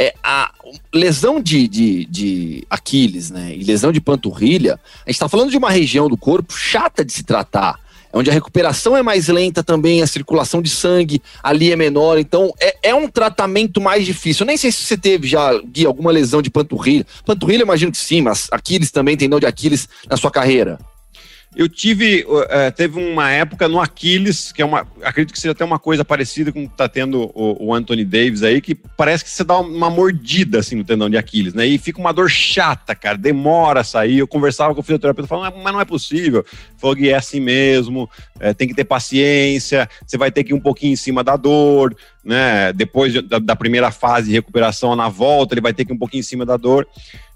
é, 0.00 0.14
a 0.24 0.50
lesão 0.94 1.42
de, 1.42 1.68
de, 1.68 2.06
de 2.06 2.66
Aquiles 2.70 3.30
né, 3.30 3.54
e 3.54 3.62
lesão 3.62 3.92
de 3.92 4.00
panturrilha, 4.00 4.80
a 5.04 5.10
gente 5.10 5.16
está 5.16 5.28
falando 5.28 5.50
de 5.50 5.58
uma 5.58 5.68
região 5.68 6.08
do 6.08 6.16
corpo 6.16 6.56
chata 6.56 7.04
de 7.04 7.12
se 7.12 7.22
tratar 7.22 7.78
onde 8.12 8.28
a 8.28 8.32
recuperação 8.32 8.96
é 8.96 9.02
mais 9.02 9.28
lenta 9.28 9.62
também, 9.62 10.02
a 10.02 10.06
circulação 10.06 10.60
de 10.60 10.68
sangue 10.68 11.22
ali 11.42 11.70
é 11.70 11.76
menor, 11.76 12.18
então 12.18 12.52
é, 12.58 12.90
é 12.90 12.94
um 12.94 13.06
tratamento 13.06 13.80
mais 13.80 14.04
difícil. 14.04 14.42
Eu 14.42 14.48
nem 14.48 14.56
sei 14.56 14.72
se 14.72 14.82
você 14.82 14.96
teve 14.96 15.28
já, 15.28 15.56
Gui, 15.60 15.86
alguma 15.86 16.10
lesão 16.10 16.42
de 16.42 16.50
panturrilha. 16.50 17.06
Panturrilha, 17.24 17.62
imagino 17.62 17.92
que 17.92 17.98
sim, 17.98 18.20
mas 18.20 18.48
Aquiles 18.50 18.90
também, 18.90 19.16
tendão 19.16 19.38
de 19.38 19.46
Aquiles 19.46 19.88
na 20.08 20.16
sua 20.16 20.30
carreira. 20.30 20.76
Eu 21.54 21.68
tive, 21.68 22.24
uh, 22.28 22.70
teve 22.76 22.96
uma 23.00 23.28
época 23.32 23.66
no 23.66 23.80
Aquiles, 23.80 24.52
que 24.52 24.62
é 24.62 24.64
uma, 24.64 24.86
acredito 25.02 25.32
que 25.32 25.40
seja 25.40 25.50
até 25.50 25.64
uma 25.64 25.80
coisa 25.80 26.04
parecida 26.04 26.52
com 26.52 26.62
o 26.64 26.68
que 26.68 26.76
tá 26.76 26.88
tendo 26.88 27.28
o, 27.34 27.66
o, 27.66 27.74
Anthony 27.74 28.04
Davis 28.04 28.44
aí, 28.44 28.60
que 28.60 28.72
parece 28.72 29.24
que 29.24 29.30
você 29.30 29.42
dá 29.42 29.58
uma 29.58 29.90
mordida 29.90 30.60
assim 30.60 30.76
no 30.76 30.84
tendão 30.84 31.10
de 31.10 31.16
Aquiles, 31.16 31.52
né? 31.52 31.66
E 31.66 31.76
fica 31.76 31.98
uma 31.98 32.12
dor 32.12 32.30
chata, 32.30 32.94
cara, 32.94 33.18
demora 33.18 33.80
a 33.80 33.84
sair. 33.84 34.18
Eu 34.18 34.28
conversava 34.28 34.74
com 34.74 34.80
o 34.80 34.82
fisioterapeuta, 34.84 35.26
falando, 35.26 35.56
mas 35.56 35.72
não 35.72 35.80
é 35.80 35.84
possível. 35.84 36.44
Falou 36.78 36.96
é 37.00 37.14
assim 37.14 37.40
mesmo, 37.40 38.08
é, 38.38 38.54
tem 38.54 38.68
que 38.68 38.74
ter 38.74 38.84
paciência, 38.84 39.88
você 40.06 40.16
vai 40.16 40.30
ter 40.30 40.44
que 40.44 40.52
ir 40.52 40.54
um 40.54 40.60
pouquinho 40.60 40.92
em 40.92 40.96
cima 40.96 41.24
da 41.24 41.36
dor, 41.36 41.96
né? 42.24 42.72
Depois 42.72 43.12
da, 43.24 43.40
da 43.40 43.56
primeira 43.56 43.90
fase 43.90 44.28
de 44.28 44.34
recuperação 44.34 44.94
na 44.94 45.08
volta, 45.08 45.54
ele 45.54 45.60
vai 45.60 45.72
ter 45.72 45.84
que 45.84 45.92
ir 45.92 45.96
um 45.96 45.98
pouquinho 45.98 46.20
em 46.20 46.24
cima 46.24 46.46
da 46.46 46.56
dor. 46.56 46.86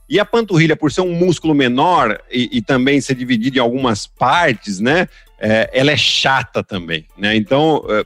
E 0.08 0.20
a 0.20 0.24
panturrilha, 0.24 0.76
por 0.76 0.92
ser 0.92 1.00
um 1.00 1.14
músculo 1.14 1.54
menor 1.54 2.20
e, 2.30 2.48
e 2.52 2.62
também 2.62 3.00
ser 3.00 3.14
dividido 3.14 3.56
em 3.56 3.60
algumas 3.60 4.06
partes, 4.06 4.78
né? 4.80 5.08
É, 5.38 5.70
ela 5.72 5.90
é 5.90 5.96
chata 5.96 6.62
também, 6.62 7.06
né? 7.16 7.34
Então, 7.34 7.84
é, 7.88 8.04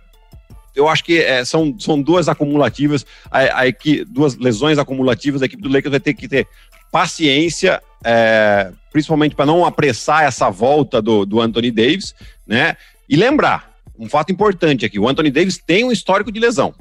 eu 0.75 0.89
acho 0.89 1.05
que 1.05 1.19
é, 1.19 1.45
são, 1.45 1.75
são 1.79 2.01
duas 2.01 2.29
acumulativas, 2.29 3.05
a, 3.31 3.63
a 3.63 3.65
duas 4.07 4.37
lesões 4.37 4.79
acumulativas. 4.79 5.43
A 5.43 5.47
equipe 5.47 5.63
do 5.63 5.69
Lakers 5.69 5.91
vai 5.91 6.01
ter 6.01 6.15
que 6.15 6.29
ter 6.29 6.47
paciência, 6.93 7.83
é, 8.05 8.71
principalmente 8.93 9.35
para 9.35 9.47
não 9.47 9.65
apressar 9.65 10.25
essa 10.25 10.49
volta 10.51 11.03
do, 11.03 11.27
do 11.27 11.41
Anthony 11.41 11.71
Davis, 11.71 12.15
né? 12.47 12.77
E 13.09 13.17
lembrar, 13.17 13.75
um 13.99 14.09
fato 14.09 14.31
importante 14.33 14.87
aqui: 14.87 14.99
o 14.99 15.09
Anthony 15.09 15.31
Davis 15.31 15.59
tem 15.59 15.85
um 15.85 15.93
histórico 15.93 16.31
de 16.31 16.39
lesão, 16.39 16.73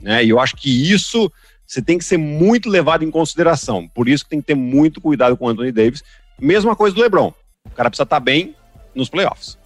né? 0.00 0.24
E 0.24 0.30
eu 0.30 0.38
acho 0.38 0.54
que 0.54 0.92
isso 0.92 1.30
você 1.72 1.80
tem 1.80 1.96
que 1.96 2.04
ser 2.04 2.18
muito 2.18 2.68
levado 2.68 3.02
em 3.02 3.10
consideração. 3.10 3.88
Por 3.88 4.06
isso 4.06 4.24
que 4.24 4.30
tem 4.30 4.42
que 4.42 4.48
ter 4.48 4.54
muito 4.54 5.00
cuidado 5.00 5.38
com 5.38 5.46
o 5.46 5.48
Anthony 5.48 5.72
Davis. 5.72 6.04
Mesma 6.38 6.76
coisa 6.76 6.94
do 6.94 7.00
LeBron. 7.00 7.32
O 7.64 7.70
cara 7.70 7.88
precisa 7.88 8.02
estar 8.02 8.20
bem 8.20 8.54
nos 8.94 9.08
playoffs. 9.08 9.56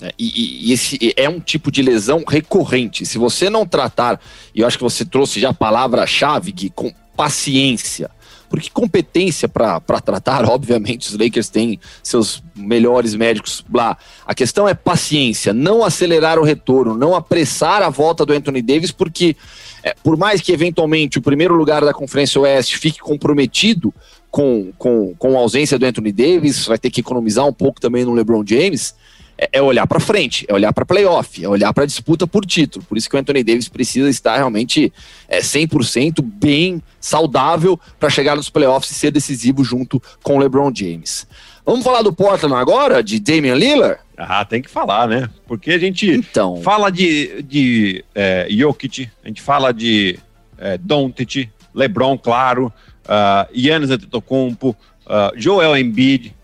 É, 0.00 0.10
e, 0.18 0.68
e, 0.68 0.72
esse 0.72 0.98
é 1.14 1.28
um 1.28 1.38
tipo 1.38 1.70
de 1.70 1.82
lesão 1.82 2.24
recorrente. 2.26 3.04
Se 3.04 3.18
você 3.18 3.50
não 3.50 3.66
tratar, 3.66 4.18
e 4.54 4.60
eu 4.60 4.66
acho 4.66 4.78
que 4.78 4.82
você 4.82 5.04
trouxe 5.04 5.38
já 5.38 5.50
a 5.50 5.54
palavra-chave, 5.54 6.50
Gui, 6.50 6.70
com 6.70 6.90
paciência. 7.14 8.10
Porque 8.48 8.70
competência 8.70 9.46
para 9.46 9.80
tratar, 10.02 10.44
obviamente, 10.48 11.08
os 11.08 11.18
Lakers 11.18 11.50
têm 11.50 11.78
seus 12.02 12.42
melhores 12.56 13.14
médicos 13.14 13.62
lá. 13.70 13.98
A 14.26 14.34
questão 14.34 14.66
é 14.66 14.72
paciência, 14.72 15.52
não 15.52 15.84
acelerar 15.84 16.38
o 16.38 16.42
retorno, 16.42 16.96
não 16.96 17.14
apressar 17.14 17.82
a 17.82 17.90
volta 17.90 18.24
do 18.24 18.32
Anthony 18.32 18.62
Davis, 18.62 18.90
porque 18.90 19.36
é, 19.84 19.94
por 20.02 20.16
mais 20.16 20.40
que 20.40 20.50
eventualmente 20.50 21.18
o 21.18 21.22
primeiro 21.22 21.54
lugar 21.54 21.84
da 21.84 21.92
Conferência 21.92 22.40
Oeste 22.40 22.78
fique 22.78 22.98
comprometido, 22.98 23.92
com, 24.30 24.72
com, 24.78 25.14
com 25.16 25.36
a 25.36 25.40
ausência 25.40 25.78
do 25.78 25.84
Anthony 25.84 26.10
Davis, 26.10 26.66
vai 26.66 26.78
ter 26.78 26.90
que 26.90 27.00
economizar 27.00 27.46
um 27.46 27.52
pouco 27.52 27.80
também 27.80 28.04
no 28.04 28.14
LeBron 28.14 28.42
James, 28.44 28.94
é, 29.36 29.50
é 29.52 29.62
olhar 29.62 29.86
para 29.86 30.00
frente, 30.00 30.46
é 30.48 30.54
olhar 30.54 30.72
para 30.72 30.86
playoff, 30.86 31.44
é 31.44 31.48
olhar 31.48 31.72
para 31.74 31.84
disputa 31.84 32.26
por 32.26 32.46
título. 32.46 32.84
Por 32.86 32.96
isso 32.96 33.10
que 33.10 33.14
o 33.14 33.18
Anthony 33.18 33.44
Davis 33.44 33.68
precisa 33.68 34.08
estar 34.08 34.36
realmente 34.36 34.90
é, 35.28 35.40
100% 35.40 36.22
bem 36.22 36.82
saudável 36.98 37.78
para 38.00 38.08
chegar 38.08 38.36
nos 38.36 38.48
playoffs 38.48 38.90
e 38.90 38.94
ser 38.94 39.10
decisivo 39.10 39.62
junto 39.62 40.02
com 40.22 40.36
o 40.36 40.38
LeBron 40.38 40.72
James. 40.74 41.26
Vamos 41.64 41.82
falar 41.82 42.02
do 42.02 42.12
Portland 42.12 42.54
agora, 42.54 43.02
de 43.02 43.18
Damian 43.18 43.54
Lillard? 43.54 43.98
Ah, 44.16 44.44
tem 44.44 44.60
que 44.60 44.70
falar, 44.70 45.08
né? 45.08 45.30
Porque 45.46 45.72
a 45.72 45.78
gente 45.78 46.10
então, 46.10 46.60
fala 46.62 46.90
de, 46.90 47.42
de 47.42 48.04
é, 48.14 48.46
Jokic, 48.50 49.10
a 49.24 49.28
gente 49.28 49.40
fala 49.40 49.72
de 49.72 50.18
é, 50.58 50.78
Doncic, 50.78 51.48
LeBron, 51.74 52.16
claro, 52.16 52.72
uh, 53.04 53.52
Giannis 53.52 53.90
Antetokounmpo, 53.90 54.76
uh, 55.06 55.32
Joel 55.36 55.76
Embiid. 55.76 56.34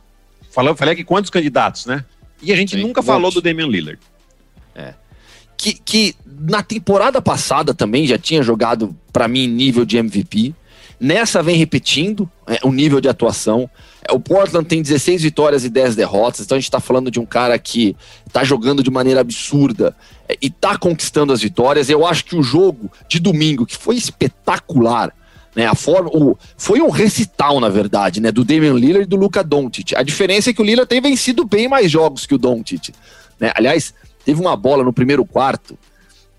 Falei, 0.51 0.75
falei 0.75 0.95
aqui 0.95 1.05
quantos 1.05 1.31
candidatos, 1.31 1.87
né? 1.87 2.05
E 2.43 2.53
a 2.53 2.57
gente 2.57 2.75
Sim, 2.75 2.83
nunca 2.83 3.03
falou 3.03 3.31
do 3.31 3.41
Damian 3.41 3.69
Lillard. 3.69 4.01
É. 4.75 4.95
Que, 5.57 5.75
que 5.75 6.17
na 6.27 6.63
temporada 6.63 7.21
passada 7.23 7.75
também 7.75 8.07
já 8.07 8.19
tinha 8.19 8.43
jogado, 8.43 8.97
para 9.13 9.29
mim, 9.29 9.47
nível 9.47 9.85
de 9.85 9.99
MVP. 9.99 10.55
Nessa 10.99 11.43
vem 11.43 11.57
repetindo 11.57 12.31
é, 12.47 12.59
o 12.63 12.73
nível 12.73 13.01
de 13.01 13.09
atuação. 13.09 13.71
O 14.13 14.21
Portland 14.21 14.67
tem 14.67 14.83
16 14.83 15.23
vitórias 15.23 15.65
e 15.65 15.69
10 15.69 15.97
derrotas, 15.97 16.41
então 16.41 16.57
a 16.57 16.59
gente 16.59 16.69
está 16.69 16.81
falando 16.81 17.11
de 17.11 17.21
um 17.21 17.27
cara 17.27 17.59
que 17.59 17.97
está 18.27 18.45
jogando 18.45 18.83
de 18.83 18.91
maneira 18.91 19.21
absurda 19.21 19.97
é, 20.29 20.37
e 20.41 20.47
está 20.47 20.77
conquistando 20.77 21.33
as 21.33 21.41
vitórias. 21.41 21.89
Eu 21.89 22.07
acho 22.07 22.25
que 22.25 22.37
o 22.37 22.43
jogo 22.43 22.91
de 23.09 23.19
domingo, 23.19 23.67
que 23.67 23.77
foi 23.77 23.97
espetacular, 23.97 25.13
né, 25.55 25.67
a 25.67 25.75
forma, 25.75 26.11
o, 26.11 26.37
foi 26.57 26.81
um 26.81 26.91
recital, 26.91 27.59
na 27.61 27.69
verdade, 27.69 28.21
né, 28.21 28.31
do 28.31 28.45
Damian 28.45 28.75
Lillard 28.75 29.03
e 29.03 29.07
do 29.07 29.17
Luca 29.17 29.43
Doncic. 29.43 29.95
A 29.97 30.03
diferença 30.03 30.51
é 30.51 30.53
que 30.53 30.63
o 30.63 30.65
Lillard 30.65 30.89
tem 30.89 31.01
vencido 31.01 31.45
bem 31.45 31.69
mais 31.69 31.91
jogos 31.91 32.27
que 32.27 32.35
o 32.35 32.39
Doncic. 32.39 32.93
Né? 33.39 33.53
Aliás, 33.55 33.93
teve 34.25 34.41
uma 34.41 34.57
bola 34.57 34.85
no 34.85 34.93
primeiro 34.93 35.25
quarto 35.25 35.77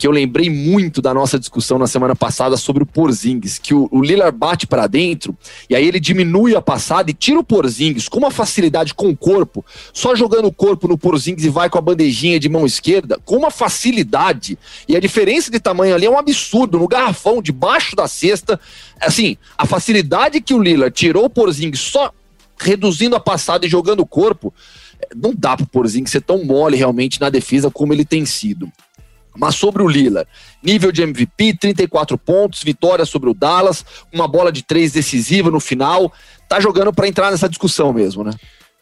que 0.01 0.07
eu 0.07 0.11
lembrei 0.11 0.49
muito 0.49 0.99
da 0.99 1.13
nossa 1.13 1.37
discussão 1.37 1.77
na 1.77 1.85
semana 1.85 2.15
passada 2.15 2.57
sobre 2.57 2.81
o 2.81 2.87
Porzingis, 2.87 3.59
que 3.59 3.71
o, 3.71 3.87
o 3.91 4.01
Lillard 4.01 4.35
bate 4.35 4.65
para 4.65 4.87
dentro 4.87 5.37
e 5.69 5.75
aí 5.75 5.87
ele 5.87 5.99
diminui 5.99 6.55
a 6.55 6.61
passada 6.61 7.11
e 7.11 7.13
tira 7.13 7.39
o 7.39 7.43
Porzingis 7.43 8.09
com 8.09 8.17
uma 8.17 8.31
facilidade 8.31 8.95
com 8.95 9.09
o 9.09 9.15
corpo, 9.15 9.63
só 9.93 10.15
jogando 10.15 10.47
o 10.47 10.51
corpo 10.51 10.87
no 10.87 10.97
Porzingis 10.97 11.45
e 11.45 11.49
vai 11.49 11.69
com 11.69 11.77
a 11.77 11.81
bandejinha 11.81 12.39
de 12.39 12.49
mão 12.49 12.65
esquerda, 12.65 13.19
com 13.23 13.37
uma 13.37 13.51
facilidade. 13.51 14.57
E 14.87 14.95
a 14.95 14.99
diferença 14.99 15.51
de 15.51 15.59
tamanho 15.59 15.93
ali 15.93 16.07
é 16.07 16.09
um 16.09 16.17
absurdo, 16.17 16.79
no 16.79 16.87
garrafão, 16.87 17.39
debaixo 17.39 17.95
da 17.95 18.07
cesta. 18.07 18.59
Assim, 18.99 19.37
a 19.55 19.67
facilidade 19.67 20.41
que 20.41 20.55
o 20.55 20.59
Lillard 20.63 20.95
tirou 20.95 21.25
o 21.25 21.29
Porzingis 21.29 21.79
só 21.79 22.11
reduzindo 22.57 23.15
a 23.15 23.19
passada 23.19 23.67
e 23.67 23.69
jogando 23.69 23.99
o 23.99 24.07
corpo, 24.07 24.51
não 25.15 25.31
dá 25.31 25.55
pro 25.55 25.67
Porzingis 25.67 26.09
ser 26.09 26.21
tão 26.21 26.43
mole 26.43 26.75
realmente 26.75 27.21
na 27.21 27.29
defesa 27.29 27.69
como 27.69 27.93
ele 27.93 28.03
tem 28.03 28.25
sido. 28.25 28.67
Mas 29.37 29.55
sobre 29.55 29.81
o 29.81 29.87
Lila, 29.87 30.27
nível 30.61 30.91
de 30.91 31.01
MVP, 31.01 31.57
34 31.57 32.17
pontos, 32.17 32.63
vitória 32.63 33.05
sobre 33.05 33.29
o 33.29 33.33
Dallas, 33.33 33.85
uma 34.11 34.27
bola 34.27 34.51
de 34.51 34.63
três 34.63 34.91
decisiva 34.91 35.49
no 35.49 35.59
final. 35.59 36.11
Tá 36.49 36.59
jogando 36.59 36.91
para 36.91 37.07
entrar 37.07 37.31
nessa 37.31 37.47
discussão 37.47 37.93
mesmo, 37.93 38.23
né? 38.23 38.31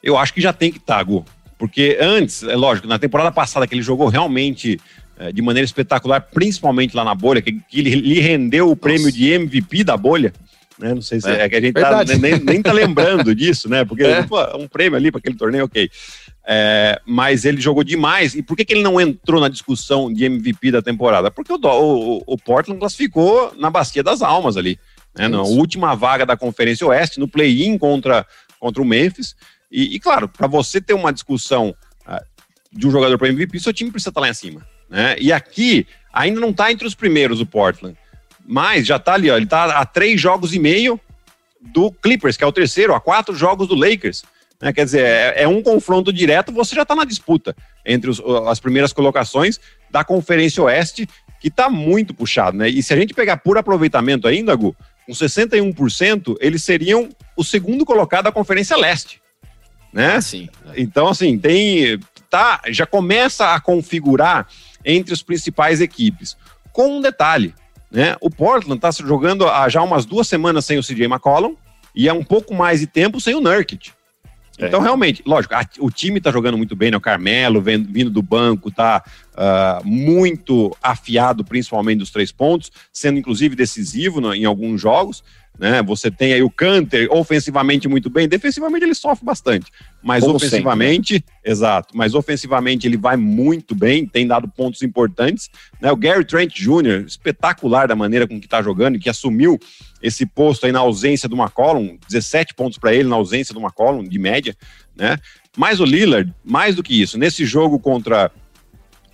Eu 0.02 0.18
acho 0.18 0.34
que 0.34 0.42
já 0.42 0.52
tem 0.52 0.72
que 0.72 0.80
estar, 0.80 0.98
tá, 0.98 1.04
Gu. 1.04 1.24
Porque 1.58 1.98
antes, 2.02 2.42
é 2.44 2.56
lógico, 2.56 2.88
na 2.88 2.98
temporada 2.98 3.32
passada 3.32 3.68
que 3.68 3.76
ele 3.76 3.82
jogou 3.82 4.08
realmente 4.08 4.80
é, 5.20 5.32
de 5.32 5.42
maneira 5.42 5.66
espetacular, 5.66 6.22
principalmente 6.22 6.96
lá 6.96 7.04
na 7.04 7.14
bolha, 7.14 7.42
que, 7.42 7.52
que 7.52 7.80
ele 7.80 7.90
lhe 7.96 8.20
rendeu 8.22 8.72
o 8.72 8.76
prêmio 8.76 9.08
Nossa. 9.08 9.18
de 9.18 9.30
MVP 9.30 9.84
da 9.84 9.98
bolha. 9.98 10.34
Né? 10.80 10.94
Não 10.94 11.02
sei 11.02 11.20
se 11.20 11.30
é, 11.30 11.42
é 11.42 11.50
que 11.50 11.56
a 11.58 11.62
gente 11.62 11.74
tá, 11.74 12.06
nem, 12.18 12.40
nem 12.40 12.62
tá 12.62 12.72
lembrando 12.72 13.36
disso, 13.36 13.68
né? 13.68 13.84
Porque 13.84 14.04
é. 14.08 14.24
pô, 14.24 14.42
um 14.58 14.66
prêmio 14.66 14.96
ali 14.96 15.12
para 15.12 15.20
aquele 15.20 15.36
torneio, 15.36 15.66
ok. 15.66 15.92
É, 16.52 17.00
mas 17.06 17.46
ele 17.46 17.62
jogou 17.62 17.84
demais. 17.84 18.34
E 18.34 18.42
por 18.42 18.58
que, 18.58 18.66
que 18.66 18.74
ele 18.74 18.82
não 18.82 19.00
entrou 19.00 19.40
na 19.40 19.50
discussão 19.50 20.12
de 20.12 20.26
MVP 20.26 20.72
da 20.72 20.82
temporada? 20.82 21.30
Porque 21.30 21.54
o, 21.54 21.60
o, 21.62 22.24
o 22.26 22.38
Portland 22.40 22.80
classificou 22.80 23.54
na 23.56 23.70
Bacia 23.70 24.02
das 24.02 24.24
Almas 24.24 24.58
ali. 24.58 24.80
Né, 25.16 25.28
na 25.28 25.44
última 25.44 25.94
vaga 25.96 26.26
da 26.26 26.36
Conferência 26.36 26.88
Oeste, 26.88 27.20
no 27.20 27.28
play-in 27.28 27.78
contra, 27.78 28.26
contra 28.60 28.82
o 28.82 28.86
Memphis. 28.86 29.36
E, 29.72 29.96
e 29.96 30.00
claro, 30.00 30.28
para 30.28 30.48
você 30.48 30.82
ter 30.82 30.96
uma 30.96 31.14
discussão 31.14 31.76
uh, 32.08 32.26
de 32.72 32.88
um 32.88 32.92
jogador 32.92 33.20
para 33.20 33.30
MVP, 33.30 33.60
seu 33.60 33.74
time 33.74 33.92
precisa 33.92 34.10
estar 34.10 34.20
tá 34.20 34.26
lá 34.26 34.32
em 34.32 34.34
cima. 34.34 34.66
Né? 34.90 35.18
E 35.20 35.32
aqui 35.32 35.86
ainda 36.12 36.40
não 36.40 36.50
está 36.50 36.72
entre 36.72 36.88
os 36.88 36.96
primeiros 36.96 37.40
o 37.40 37.46
Portland. 37.46 37.96
Mas 38.44 38.88
já 38.88 38.96
está 38.96 39.14
ali, 39.14 39.30
ó, 39.30 39.36
ele 39.36 39.46
está 39.46 39.66
a 39.66 39.86
três 39.86 40.20
jogos 40.20 40.56
e 40.56 40.58
meio 40.58 41.00
do 41.62 41.92
Clippers, 41.92 42.36
que 42.36 42.44
é 42.44 42.48
o 42.48 42.52
terceiro, 42.52 42.96
a 42.96 43.00
quatro 43.00 43.36
jogos 43.36 43.68
do 43.68 43.76
Lakers. 43.76 44.24
Né? 44.62 44.74
Quer 44.74 44.86
dizer, 44.86 45.06
é, 45.06 45.44
é, 45.44 45.48
um 45.48 45.62
confronto 45.62 46.12
direto, 46.12 46.52
você 46.52 46.76
já 46.76 46.82
está 46.82 46.96
na 46.96 47.06
disputa 47.06 47.56
entre 47.86 48.10
os, 48.10 48.22
as 48.48 48.60
primeiras 48.60 48.92
colocações 48.92 49.60
da 49.90 50.04
Conferência 50.04 50.62
Oeste, 50.64 51.08
que 51.40 51.48
está 51.48 51.70
muito 51.70 52.14
puxado, 52.14 52.58
né? 52.58 52.68
E 52.68 52.84
se 52.84 52.94
a 52.94 52.98
gente 52.98 53.14
pegar 53.14 53.38
por 53.38 53.58
aproveitamento 53.58 54.28
ainda, 54.28 54.54
Gu, 54.54 54.76
com 55.06 55.14
61%, 55.14 56.36
eles 56.42 56.64
seriam 56.64 57.10
o 57.36 57.44
segundo 57.44 57.86
colocado 57.86 58.26
da 58.26 58.32
Conferência 58.32 58.76
Leste. 58.76 59.22
Né? 59.92 60.16
Ah, 60.16 60.22
sim. 60.22 60.50
Então, 60.76 61.08
assim, 61.08 61.38
tem. 61.38 62.00
Tá, 62.30 62.62
já 62.68 62.86
começa 62.86 63.56
a 63.56 63.60
configurar 63.60 64.48
entre 64.86 65.14
as 65.14 65.24
principais 65.24 65.82
equipes. 65.82 66.38
Com 66.72 66.98
um 66.98 67.02
detalhe, 67.02 67.56
né? 67.90 68.16
O 68.22 68.30
Portland 68.30 68.78
está 68.78 68.92
jogando 68.92 69.48
há 69.48 69.68
já 69.68 69.82
umas 69.82 70.06
duas 70.06 70.28
semanas 70.28 70.66
sem 70.66 70.78
o 70.78 70.84
CJ 70.84 71.06
McCollum 71.06 71.56
e 71.96 72.08
há 72.08 72.14
um 72.14 72.24
pouco 72.24 72.54
mais 72.54 72.82
de 72.82 72.88
tempo 72.88 73.20
sem 73.20 73.34
o 73.34 73.42
Nurkic. 73.42 73.92
É. 74.60 74.68
Então, 74.68 74.82
realmente, 74.82 75.24
lógico, 75.26 75.56
a, 75.56 75.66
o 75.80 75.90
time 75.90 76.20
tá 76.20 76.32
jogando 76.32 76.58
muito 76.58 76.76
bem, 76.76 76.92
né? 76.92 76.98
O 76.98 77.02
Carmelo 77.02 77.62
vem, 77.62 77.82
vindo 77.82 78.10
do 78.10 78.22
banco, 78.22 78.70
tá 78.70 79.04
uh, 79.40 79.88
muito 79.88 80.76
afiado, 80.84 81.46
principalmente 81.46 82.00
dos 82.00 82.12
três 82.12 82.32
pontos, 82.32 82.70
sendo 82.92 83.18
inclusive 83.18 83.56
decisivo 83.56 84.20
no, 84.20 84.36
em 84.36 84.44
alguns 84.44 84.82
jogos. 84.82 85.24
Né? 85.58 85.82
Você 85.84 86.10
tem 86.10 86.34
aí 86.34 86.42
o 86.42 86.50
Canter 86.50 87.10
ofensivamente 87.12 87.88
muito 87.88 88.10
bem, 88.10 88.30
defensivamente 88.30 88.86
ele 88.86 88.96
sofre 88.96 89.26
bastante, 89.26 89.70
mas 90.02 90.24
Como 90.24 90.38
ofensivamente, 90.38 91.16
sempre, 91.16 91.34
né? 91.36 91.52
exato, 91.52 91.98
mas 91.98 92.16
ofensivamente 92.16 92.88
ele 92.88 92.96
vai 92.96 93.18
muito 93.18 93.76
bem, 93.76 94.06
tem 94.06 94.26
dado 94.26 94.48
pontos 94.48 94.82
importantes. 94.82 95.50
Né? 95.82 95.92
O 95.92 95.98
Gary 95.98 96.24
Trent 96.24 96.54
Jr., 96.54 97.04
espetacular 97.06 97.90
da 97.90 97.96
maneira 97.96 98.26
com 98.26 98.40
que 98.40 98.46
está 98.46 98.62
jogando 98.62 98.96
e 98.96 99.00
que 99.00 99.10
assumiu 99.10 99.60
esse 100.02 100.26
posto 100.26 100.66
aí 100.66 100.72
na 100.72 100.80
ausência 100.80 101.28
do 101.28 101.36
McCollum, 101.36 101.98
17 102.08 102.54
pontos 102.54 102.78
para 102.78 102.94
ele 102.94 103.10
na 103.10 103.18
ausência 103.18 103.54
do 103.54 103.60
McCollum, 103.60 104.06
de 104.06 104.18
média, 104.18 104.56
né? 104.96 105.18
Mas 105.58 105.82
o 105.82 105.84
Lillard, 105.84 106.34
mais 106.42 106.76
do 106.76 106.84
que 106.84 107.02
isso, 107.02 107.18
nesse 107.18 107.44
jogo 107.44 107.80
contra 107.80 108.32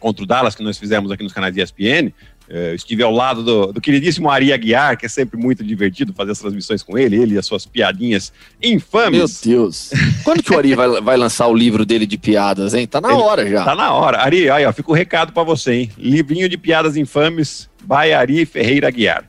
contra 0.05 0.23
o 0.23 0.27
Dallas 0.27 0.53
que 0.53 0.61
nós 0.61 0.77
fizemos 0.77 1.11
aqui 1.11 1.23
nos 1.23 1.33
canais 1.33 1.51
de 1.51 1.63
ESPN, 1.63 2.13
é, 2.47 2.69
eu 2.69 2.75
estive 2.75 3.01
ao 3.01 3.11
lado 3.11 3.41
do, 3.41 3.73
do, 3.73 3.81
queridíssimo 3.81 4.29
Ari 4.29 4.53
Aguiar, 4.53 4.95
que 4.95 5.07
é 5.07 5.09
sempre 5.09 5.35
muito 5.35 5.63
divertido 5.63 6.13
fazer 6.13 6.33
as 6.33 6.37
transmissões 6.37 6.83
com 6.83 6.95
ele, 6.95 7.19
ele 7.19 7.33
e 7.33 7.37
as 7.39 7.47
suas 7.47 7.65
piadinhas 7.65 8.31
infames. 8.61 9.43
Meu 9.43 9.57
Deus. 9.57 9.89
Quando 10.23 10.43
que 10.43 10.53
o 10.53 10.57
Ari 10.59 10.75
vai, 10.75 11.01
vai 11.01 11.17
lançar 11.17 11.47
o 11.47 11.55
livro 11.55 11.83
dele 11.87 12.05
de 12.05 12.19
piadas, 12.19 12.75
hein? 12.75 12.85
Tá 12.85 13.01
na 13.01 13.11
ele, 13.11 13.17
hora 13.17 13.49
já. 13.49 13.65
Tá 13.65 13.73
na 13.73 13.91
hora. 13.93 14.19
Ari, 14.19 14.47
aí, 14.47 14.63
ó, 14.63 14.71
fica 14.71 14.91
o 14.91 14.93
um 14.93 14.95
recado 14.95 15.33
para 15.33 15.41
você, 15.41 15.73
hein? 15.73 15.91
Livrinho 15.97 16.47
de 16.47 16.55
piadas 16.55 16.95
infames, 16.95 17.67
by 17.81 18.13
Ari 18.13 18.45
Ferreira 18.45 18.89
Aguiar. 18.89 19.25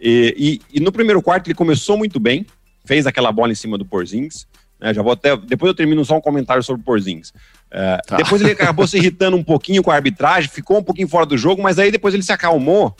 E, 0.00 0.60
e, 0.72 0.78
e, 0.78 0.80
no 0.80 0.90
primeiro 0.90 1.20
quarto 1.20 1.48
ele 1.48 1.54
começou 1.54 1.98
muito 1.98 2.18
bem, 2.18 2.46
fez 2.86 3.06
aquela 3.06 3.30
bola 3.30 3.52
em 3.52 3.54
cima 3.54 3.76
do 3.76 3.84
Porzingis. 3.84 4.46
Né? 4.84 4.92
Já 4.92 5.00
vou 5.00 5.12
até. 5.12 5.34
Depois 5.34 5.70
eu 5.70 5.74
termino 5.74 6.04
só 6.04 6.18
um 6.18 6.20
comentário 6.20 6.62
sobre 6.62 6.82
o 6.82 6.84
Porzingis. 6.84 7.32
É, 7.70 7.98
tá. 8.06 8.18
Depois 8.18 8.42
ele 8.42 8.52
acabou 8.52 8.86
se 8.86 8.98
irritando 8.98 9.34
um 9.34 9.42
pouquinho 9.42 9.82
com 9.82 9.90
a 9.90 9.94
arbitragem, 9.94 10.50
ficou 10.50 10.78
um 10.78 10.82
pouquinho 10.82 11.08
fora 11.08 11.24
do 11.24 11.38
jogo, 11.38 11.62
mas 11.62 11.78
aí 11.78 11.90
depois 11.90 12.12
ele 12.12 12.22
se 12.22 12.32
acalmou. 12.32 12.94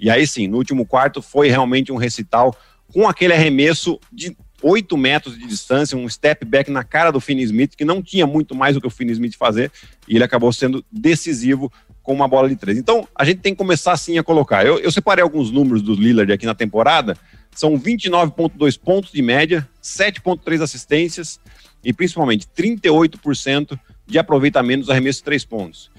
E 0.00 0.10
aí 0.10 0.26
sim, 0.26 0.48
no 0.48 0.56
último 0.56 0.84
quarto 0.84 1.22
foi 1.22 1.48
realmente 1.48 1.92
um 1.92 1.96
recital 1.96 2.56
com 2.92 3.08
aquele 3.08 3.32
arremesso 3.32 4.00
de 4.12 4.36
8 4.60 4.96
metros 4.96 5.38
de 5.38 5.46
distância, 5.46 5.96
um 5.96 6.08
step 6.08 6.44
back 6.44 6.68
na 6.72 6.82
cara 6.82 7.12
do 7.12 7.20
Finney 7.20 7.44
Smith, 7.44 7.76
que 7.76 7.84
não 7.84 8.02
tinha 8.02 8.26
muito 8.26 8.56
mais 8.56 8.76
o 8.76 8.80
que 8.80 8.86
o 8.88 8.90
Finney 8.90 9.12
Smith 9.12 9.36
fazer, 9.36 9.70
e 10.08 10.16
ele 10.16 10.24
acabou 10.24 10.52
sendo 10.52 10.84
decisivo 10.90 11.72
com 12.02 12.12
uma 12.12 12.26
bola 12.26 12.48
de 12.48 12.56
três. 12.56 12.78
Então, 12.78 13.06
a 13.14 13.24
gente 13.24 13.40
tem 13.40 13.52
que 13.52 13.58
começar 13.58 13.92
assim 13.92 14.18
a 14.18 14.24
colocar. 14.24 14.66
Eu, 14.66 14.78
eu 14.80 14.90
separei 14.90 15.22
alguns 15.22 15.52
números 15.52 15.82
do 15.82 15.94
Lillard 15.94 16.32
aqui 16.32 16.46
na 16.46 16.54
temporada, 16.54 17.16
são 17.54 17.78
29,2 17.78 18.78
pontos 18.78 19.12
de 19.12 19.22
média, 19.22 19.68
7,3 19.82 20.62
assistências 20.62 21.40
e 21.82 21.92
principalmente 21.92 22.46
38% 22.56 23.78
de 24.06 24.18
aproveitamento 24.18 24.80
dos 24.80 24.90
arremessos 24.90 25.20
de 25.20 25.24
três 25.24 25.44
pontos. 25.44 25.90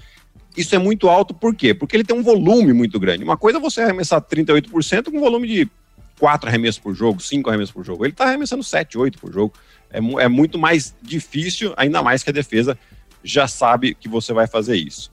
Isso 0.56 0.74
é 0.74 0.78
muito 0.78 1.08
alto, 1.08 1.32
por 1.32 1.54
quê? 1.54 1.72
Porque 1.72 1.96
ele 1.96 2.04
tem 2.04 2.16
um 2.16 2.22
volume 2.22 2.72
muito 2.72 2.98
grande. 2.98 3.22
Uma 3.22 3.36
coisa 3.36 3.58
é 3.58 3.60
você 3.60 3.82
arremessar 3.82 4.20
38% 4.20 5.10
com 5.10 5.16
um 5.16 5.20
volume 5.20 5.46
de 5.46 5.70
quatro 6.18 6.48
arremessos 6.48 6.78
por 6.78 6.94
jogo, 6.94 7.22
cinco 7.22 7.48
arremessos 7.48 7.72
por 7.72 7.84
jogo. 7.84 8.04
Ele 8.04 8.12
está 8.12 8.24
arremessando 8.26 8.62
7, 8.62 8.98
8 8.98 9.18
por 9.18 9.32
jogo. 9.32 9.54
É, 9.90 9.98
é 9.98 10.28
muito 10.28 10.58
mais 10.58 10.94
difícil, 11.00 11.72
ainda 11.76 12.02
mais 12.02 12.22
que 12.22 12.30
a 12.30 12.32
defesa 12.32 12.78
já 13.22 13.46
sabe 13.46 13.94
que 13.94 14.08
você 14.08 14.32
vai 14.32 14.46
fazer 14.46 14.76
isso. 14.76 15.10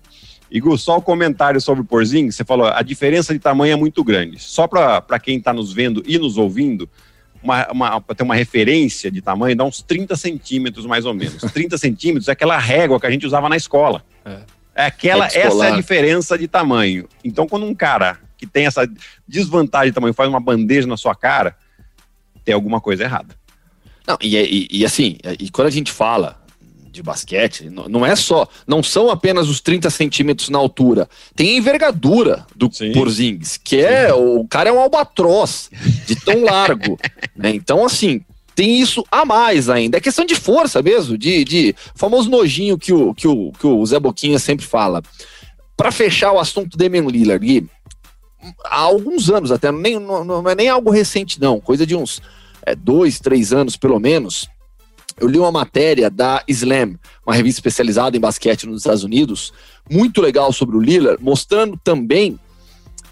E 0.49 0.59
Gu, 0.59 0.77
só 0.77 0.97
o 0.97 1.01
comentário 1.01 1.59
sobre 1.59 1.81
o 1.81 1.85
Porzinho, 1.85 2.31
você 2.31 2.43
falou, 2.43 2.67
a 2.67 2.81
diferença 2.81 3.33
de 3.33 3.39
tamanho 3.39 3.73
é 3.73 3.75
muito 3.75 4.03
grande. 4.03 4.39
Só 4.39 4.67
para 4.67 5.19
quem 5.19 5.37
está 5.37 5.53
nos 5.53 5.73
vendo 5.73 6.03
e 6.05 6.17
nos 6.17 6.37
ouvindo, 6.37 6.89
uma, 7.43 7.67
uma, 7.71 8.01
ter 8.01 8.23
uma 8.23 8.35
referência 8.35 9.11
de 9.11 9.21
tamanho, 9.21 9.55
dá 9.55 9.63
uns 9.63 9.81
30 9.81 10.15
centímetros 10.15 10.85
mais 10.85 11.05
ou 11.05 11.13
menos. 11.13 11.41
30 11.51 11.77
centímetros 11.77 12.27
é 12.27 12.31
aquela 12.31 12.57
régua 12.57 12.99
que 12.99 13.05
a 13.05 13.11
gente 13.11 13.25
usava 13.25 13.49
na 13.49 13.57
escola. 13.57 14.03
É. 14.25 14.39
É 14.75 14.85
aquela, 14.85 15.25
essa 15.25 15.65
é 15.65 15.71
a 15.71 15.75
diferença 15.75 16.37
de 16.37 16.47
tamanho. 16.47 17.09
Então, 17.23 17.47
quando 17.47 17.65
um 17.65 17.73
cara 17.73 18.19
que 18.37 18.45
tem 18.45 18.67
essa 18.67 18.87
desvantagem 19.27 19.89
de 19.89 19.95
tamanho 19.95 20.13
faz 20.13 20.29
uma 20.29 20.39
bandeja 20.39 20.87
na 20.87 20.95
sua 20.95 21.15
cara, 21.15 21.57
tem 22.45 22.53
alguma 22.53 22.79
coisa 22.79 23.03
errada. 23.03 23.35
Não, 24.05 24.17
e, 24.21 24.37
e, 24.37 24.67
e 24.71 24.85
assim, 24.85 25.17
e 25.39 25.49
quando 25.49 25.67
a 25.67 25.71
gente 25.71 25.91
fala 25.91 26.39
de 26.97 27.03
basquete, 27.03 27.69
não 27.69 28.05
é 28.05 28.15
só, 28.15 28.47
não 28.65 28.83
são 28.83 29.09
apenas 29.09 29.47
os 29.47 29.61
30 29.61 29.89
centímetros 29.89 30.49
na 30.49 30.57
altura, 30.57 31.07
tem 31.35 31.51
a 31.51 31.57
envergadura 31.57 32.45
do 32.55 32.69
Sim. 32.71 32.91
Porzingis, 32.91 33.57
que 33.57 33.77
é, 33.77 34.07
Sim. 34.07 34.13
o 34.13 34.47
cara 34.47 34.69
é 34.69 34.73
um 34.73 34.79
albatroz 34.79 35.69
de 36.05 36.15
tão 36.15 36.43
largo, 36.43 36.99
né? 37.35 37.51
Então, 37.51 37.85
assim, 37.85 38.21
tem 38.55 38.81
isso 38.81 39.05
a 39.11 39.23
mais 39.23 39.69
ainda. 39.69 39.97
É 39.97 40.01
questão 40.01 40.25
de 40.25 40.35
força 40.35 40.81
mesmo, 40.81 41.17
de, 41.17 41.43
de 41.43 41.75
famoso 41.95 42.29
nojinho 42.29 42.77
que 42.77 42.91
o, 42.91 43.13
que 43.13 43.27
o, 43.27 43.51
que 43.51 43.67
o 43.67 43.85
Zé 43.85 43.99
Boquinha 43.99 44.39
sempre 44.39 44.65
fala. 44.65 45.03
Para 45.75 45.91
fechar 45.91 46.31
o 46.31 46.39
assunto 46.39 46.71
do 46.71 46.77
Damian 46.77 47.05
Lillard, 47.05 47.45
Gui, 47.45 47.69
há 48.65 48.79
alguns 48.79 49.29
anos 49.29 49.51
até, 49.51 49.71
nem, 49.71 49.99
não, 49.99 50.23
não, 50.23 50.49
é 50.49 50.55
nem 50.55 50.69
algo 50.69 50.89
recente 50.89 51.39
não, 51.39 51.59
coisa 51.59 51.85
de 51.85 51.95
uns 51.95 52.19
é, 52.65 52.73
dois, 52.73 53.19
três 53.19 53.53
anos 53.53 53.77
pelo 53.77 53.99
menos, 53.99 54.49
eu 55.19 55.27
li 55.27 55.39
uma 55.39 55.51
matéria 55.51 56.09
da 56.09 56.43
Slam, 56.47 56.95
uma 57.25 57.35
revista 57.35 57.59
especializada 57.59 58.15
em 58.15 58.19
basquete 58.19 58.67
nos 58.67 58.81
Estados 58.81 59.03
Unidos, 59.03 59.51
muito 59.89 60.21
legal 60.21 60.53
sobre 60.53 60.77
o 60.77 60.79
Lillard, 60.79 61.23
mostrando 61.23 61.79
também 61.83 62.39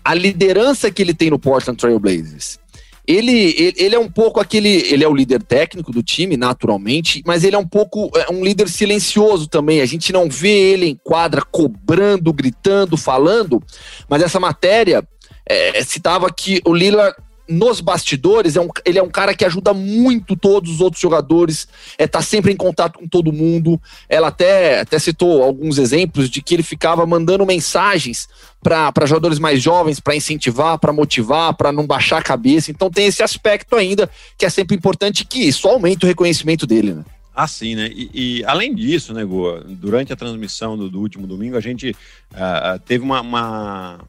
a 0.04 0.14
liderança 0.14 0.92
que 0.92 1.02
ele 1.02 1.14
tem 1.14 1.32
no 1.32 1.40
Portland 1.40 1.80
Trail 1.80 2.00
Blazers. 2.00 2.60
Ele, 3.08 3.56
ele, 3.58 3.74
ele, 3.78 3.96
é 3.96 4.00
um 4.00 4.10
pouco 4.10 4.40
aquele. 4.40 4.68
Ele 4.68 5.04
é 5.04 5.08
o 5.08 5.14
líder 5.14 5.44
técnico 5.44 5.92
do 5.92 6.02
time, 6.02 6.36
naturalmente, 6.36 7.22
mas 7.26 7.44
ele 7.44 7.56
é 7.56 7.60
um 7.60 7.68
pouco 7.68 8.10
é 8.16 8.32
um 8.32 8.44
líder 8.44 8.68
silencioso 8.68 9.48
também. 9.48 9.82
A 9.82 9.86
gente 9.86 10.12
não 10.12 10.28
vê 10.28 10.50
ele 10.50 10.88
em 10.88 10.96
quadra 11.04 11.44
cobrando, 11.44 12.34
gritando, 12.34 12.98
falando, 12.98 13.62
mas 14.10 14.24
essa 14.24 14.40
matéria 14.40 15.08
é, 15.48 15.84
citava 15.84 16.32
que 16.34 16.60
o 16.66 16.74
Lillard 16.74 17.16
nos 17.48 17.80
bastidores, 17.80 18.56
é 18.56 18.62
um, 18.62 18.70
ele 18.84 18.98
é 18.98 19.04
um 19.04 19.10
cara 19.10 19.34
que 19.34 19.46
ajuda 19.46 19.74
muito 19.74 20.36
todos 20.36 20.72
os 20.72 20.82
outros 20.82 21.02
jogadores, 21.02 21.68
é, 21.98 22.08
tá 22.08 22.22
sempre 22.22 22.52
em 22.52 22.56
contato 22.56 23.00
com 23.00 23.08
todo 23.08 23.32
mundo. 23.32 23.80
Ela 24.10 24.28
até, 24.28 24.82
até 24.82 24.98
citou 24.98 25.44
alguns 25.44 25.78
exemplos 25.78 26.30
de 26.30 26.42
que 26.42 26.56
ele 26.56 26.64
ficava 26.64 27.06
mandando 27.06 27.46
mensagens 27.46 28.28
para 28.62 29.06
jogadores 29.06 29.38
mais 29.38 29.62
jovens, 29.62 30.00
para 30.00 30.16
incentivar, 30.16 30.80
para 30.80 30.92
motivar, 30.92 31.54
para 31.54 31.72
não 31.72 31.86
baixar 31.86 32.18
a 32.18 32.24
cabeça. 32.24 32.72
Então 32.72 32.90
tem 32.90 33.06
esse 33.06 33.22
aspecto 33.22 33.76
ainda 33.76 34.10
que 34.38 34.46
é 34.46 34.50
sempre 34.50 34.76
importante 34.76 35.24
que 35.24 35.40
isso 35.40 35.68
aumenta 35.68 36.06
o 36.06 36.10
reconhecimento 36.10 36.66
dele, 36.66 36.94
né? 36.94 37.06
Ah, 37.36 37.48
sim, 37.48 37.76
né? 37.76 37.90
E, 37.94 38.10
e, 38.14 38.46
além 38.46 38.74
disso, 38.74 39.14
né, 39.14 39.26
Goa, 39.26 39.62
durante 39.68 40.14
a 40.14 40.16
transmissão 40.16 40.78
do, 40.78 40.90
do 40.90 41.02
último 41.02 41.28
domingo, 41.28 41.58
a 41.58 41.60
gente 41.60 41.92
uh, 41.92 42.80
teve 42.86 43.04
uma, 43.04 43.20
uma, 43.20 44.00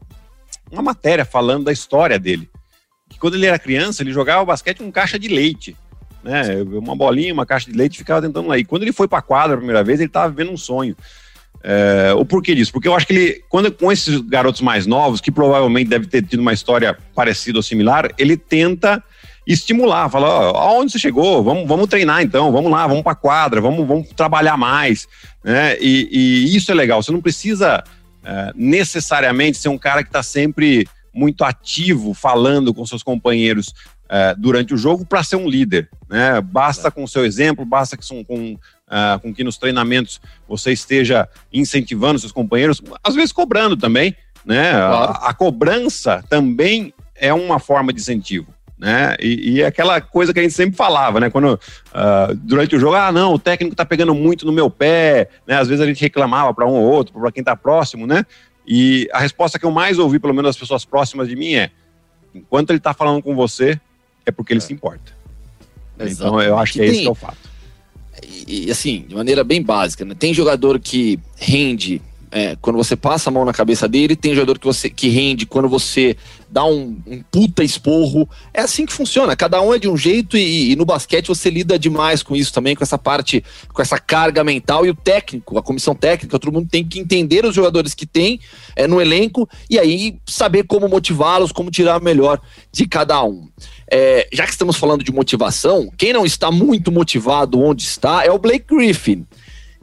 uma 0.71 0.81
matéria 0.81 1.25
falando 1.25 1.65
da 1.65 1.73
história 1.73 2.17
dele 2.17 2.49
que 3.17 3.21
quando 3.21 3.33
ele 3.33 3.47
era 3.47 3.57
criança, 3.57 4.03
ele 4.03 4.13
jogava 4.13 4.45
basquete 4.45 4.77
com 4.77 4.91
caixa 4.91 5.17
de 5.17 5.27
leite. 5.27 5.75
Né? 6.23 6.61
Uma 6.71 6.95
bolinha, 6.95 7.33
uma 7.33 7.45
caixa 7.45 7.69
de 7.69 7.75
leite, 7.75 7.97
ficava 7.97 8.21
tentando 8.21 8.47
lá. 8.47 8.57
E 8.57 8.63
quando 8.63 8.83
ele 8.83 8.93
foi 8.93 9.07
para 9.07 9.19
a 9.19 9.23
quadra 9.23 9.55
a 9.55 9.57
primeira 9.57 9.83
vez, 9.83 9.99
ele 9.99 10.07
estava 10.07 10.29
vivendo 10.29 10.51
um 10.51 10.57
sonho. 10.57 10.95
É, 11.63 12.13
o 12.13 12.23
porquê 12.23 12.53
disso? 12.53 12.71
Porque 12.71 12.87
eu 12.87 12.95
acho 12.95 13.07
que 13.07 13.13
ele, 13.13 13.43
quando 13.49 13.71
com 13.71 13.91
esses 13.91 14.21
garotos 14.21 14.61
mais 14.61 14.85
novos, 14.85 15.19
que 15.19 15.31
provavelmente 15.31 15.89
deve 15.89 16.05
ter 16.05 16.21
tido 16.21 16.39
uma 16.39 16.53
história 16.53 16.95
parecida 17.15 17.57
ou 17.57 17.63
similar, 17.63 18.11
ele 18.17 18.37
tenta 18.37 19.03
estimular, 19.45 20.09
fala, 20.09 20.51
ó, 20.51 20.57
aonde 20.57 20.91
você 20.91 20.99
chegou? 20.99 21.43
Vamos, 21.43 21.67
vamos 21.67 21.87
treinar 21.87 22.21
então, 22.21 22.51
vamos 22.51 22.69
lá, 22.69 22.85
vamos 22.85 23.01
para 23.01 23.15
quadra, 23.15 23.61
vamos, 23.61 23.87
vamos 23.87 24.09
trabalhar 24.09 24.57
mais, 24.57 25.07
né? 25.43 25.77
E, 25.79 26.09
e, 26.11 26.55
isso 26.55 26.69
é 26.71 26.75
legal. 26.75 27.01
Você 27.01 27.11
não 27.11 27.21
precisa 27.21 27.83
é, 28.23 28.51
necessariamente 28.53 29.57
ser 29.57 29.69
um 29.69 29.77
cara 29.77 30.03
que 30.03 30.09
está 30.09 30.21
sempre 30.21 30.87
muito 31.17 31.43
ativo, 31.43 32.13
falando 32.13 32.73
com 32.73 32.85
seus 32.85 33.01
companheiros 33.01 33.69
uh, 34.05 34.39
durante 34.39 34.73
o 34.73 34.77
jogo 34.77 35.03
para 35.03 35.23
ser 35.23 35.35
um 35.35 35.49
líder. 35.49 35.89
Né? 36.07 36.39
Basta 36.41 36.91
com 36.91 37.03
o 37.03 37.07
seu 37.07 37.25
exemplo, 37.25 37.65
basta 37.65 37.97
que, 37.97 38.07
com, 38.07 38.23
com, 38.23 38.53
uh, 38.53 39.19
com 39.19 39.33
que 39.33 39.43
nos 39.43 39.57
treinamentos 39.57 40.21
você 40.47 40.71
esteja 40.71 41.27
incentivando 41.51 42.19
seus 42.19 42.31
companheiros, 42.31 42.81
às 43.03 43.15
vezes 43.15 43.31
cobrando 43.31 43.75
também. 43.75 44.15
Né? 44.45 44.71
Claro. 44.71 45.11
A, 45.11 45.29
a, 45.29 45.33
cobrança 45.33 46.23
também 46.29 46.93
é 47.15 47.33
uma 47.33 47.59
forma 47.59 47.91
de 47.91 47.99
incentivo. 47.99 48.53
Né? 48.77 49.15
E, 49.19 49.53
e, 49.53 49.61
é 49.63 49.65
aquela 49.65 49.99
coisa 49.99 50.31
que 50.31 50.39
a 50.39 50.43
gente 50.43 50.53
sempre 50.53 50.77
falava, 50.77 51.19
né? 51.19 51.31
Quando 51.31 51.55
uh, 51.55 52.35
durante 52.35 52.75
o 52.75 52.79
jogo, 52.79 52.93
ah, 52.93 53.11
não, 53.11 53.33
o 53.33 53.39
técnico 53.39 53.75
tá 53.75 53.83
pegando 53.83 54.13
muito 54.13 54.45
no 54.45 54.51
meu 54.51 54.69
pé, 54.69 55.29
né? 55.47 55.57
Às 55.57 55.67
vezes 55.67 55.81
a 55.83 55.87
gente 55.87 55.99
reclamava 55.99 56.53
para 56.53 56.67
um 56.67 56.73
ou 56.73 56.83
outro, 56.83 57.19
para 57.19 57.31
quem 57.31 57.43
tá 57.43 57.55
próximo, 57.55 58.05
né? 58.05 58.23
E 58.67 59.07
a 59.13 59.19
resposta 59.19 59.57
que 59.57 59.65
eu 59.65 59.71
mais 59.71 59.97
ouvi, 59.97 60.19
pelo 60.19 60.33
menos 60.33 60.49
das 60.49 60.57
pessoas 60.57 60.83
próximas 60.83 61.29
de 61.29 61.35
mim, 61.35 61.53
é: 61.55 61.71
enquanto 62.35 62.71
ele 62.71 62.79
está 62.79 62.93
falando 62.93 63.23
com 63.23 63.33
você, 63.33 63.79
é 64.25 64.31
porque 64.31 64.51
ele 64.51 64.59
é. 64.59 64.61
se 64.61 64.73
importa. 64.73 65.15
Exatamente. 65.97 66.13
Então 66.13 66.41
eu 66.41 66.57
acho 66.57 66.73
que, 66.73 66.79
que 66.79 66.85
é 66.85 66.87
tem, 66.87 66.93
esse 66.93 67.01
que 67.03 67.07
é 67.07 67.11
o 67.11 67.15
fato. 67.15 67.49
E, 68.21 68.67
e, 68.67 68.71
assim, 68.71 69.05
de 69.07 69.15
maneira 69.15 69.43
bem 69.43 69.61
básica, 69.61 70.03
né? 70.03 70.15
tem 70.17 70.33
jogador 70.33 70.79
que 70.79 71.19
rende 71.35 72.01
é, 72.31 72.57
quando 72.61 72.75
você 72.75 72.95
passa 72.95 73.29
a 73.29 73.33
mão 73.33 73.45
na 73.45 73.53
cabeça 73.53 73.87
dele, 73.87 74.15
tem 74.15 74.35
jogador 74.35 74.59
que 74.59 74.65
você 74.65 74.89
que 74.89 75.07
rende 75.07 75.45
quando 75.45 75.69
você 75.69 76.17
dá 76.49 76.65
um, 76.65 76.97
um 77.05 77.21
puta 77.31 77.63
esporro. 77.63 78.29
É 78.53 78.61
assim 78.61 78.85
que 78.85 78.93
funciona. 78.93 79.35
Cada 79.35 79.61
um 79.61 79.73
é 79.73 79.79
de 79.79 79.87
um 79.87 79.95
jeito 79.95 80.37
e, 80.37 80.71
e, 80.71 80.75
no 80.75 80.85
basquete 80.85 81.27
você 81.27 81.49
lida 81.49 81.79
demais 81.79 82.21
com 82.21 82.35
isso 82.35 82.53
também, 82.53 82.75
com 82.75 82.83
essa 82.83 82.97
parte, 82.97 83.43
com 83.73 83.81
essa 83.81 83.97
carga 83.97 84.43
mental 84.43 84.85
e 84.85 84.89
o 84.89 84.95
técnico, 84.95 85.57
a 85.57 85.63
comissão 85.63 85.95
técnica, 85.95 86.39
todo 86.39 86.51
mundo 86.51 86.67
tem 86.69 86.83
que 86.83 86.99
entender 86.99 87.45
os 87.45 87.55
jogadores 87.55 87.93
que 87.93 88.05
tem 88.05 88.39
é, 88.75 88.87
no 88.87 89.01
elenco 89.01 89.47
e 89.69 89.79
aí 89.79 90.17
saber 90.25 90.63
como 90.63 90.87
motivá-los, 90.87 91.51
como 91.51 91.71
tirar 91.71 91.99
o 91.99 92.03
melhor 92.03 92.41
de 92.71 92.87
cada 92.87 93.23
um. 93.23 93.47
É, 93.89 94.27
já 94.33 94.45
que 94.45 94.51
estamos 94.51 94.75
falando 94.75 95.03
de 95.03 95.13
motivação, 95.13 95.89
quem 95.97 96.11
não 96.11 96.25
está 96.25 96.51
muito 96.51 96.91
motivado 96.91 97.59
onde 97.59 97.83
está 97.83 98.25
é 98.25 98.31
o 98.31 98.37
Blake 98.37 98.65
Griffin 98.67 99.25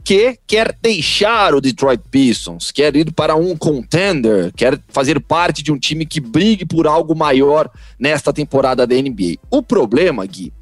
que 0.05 0.37
quer 0.45 0.77
deixar 0.79 1.55
o 1.55 1.59
Detroit 1.59 1.99
Pistons, 2.11 2.69
quer 2.69 2.95
ir 2.95 3.11
para 3.11 3.35
um 3.35 3.57
contender, 3.57 4.53
quer 4.55 4.79
fazer 4.89 5.19
parte 5.19 5.63
de 5.63 5.71
um 5.71 5.79
time 5.79 6.05
que 6.05 6.19
brigue 6.19 6.63
por 6.63 6.85
algo 6.85 7.15
maior 7.15 7.67
nesta 7.97 8.31
temporada 8.31 8.85
da 8.85 8.95
NBA. 8.95 9.37
O 9.49 9.63
problema, 9.63 10.23
Gui, 10.27 10.53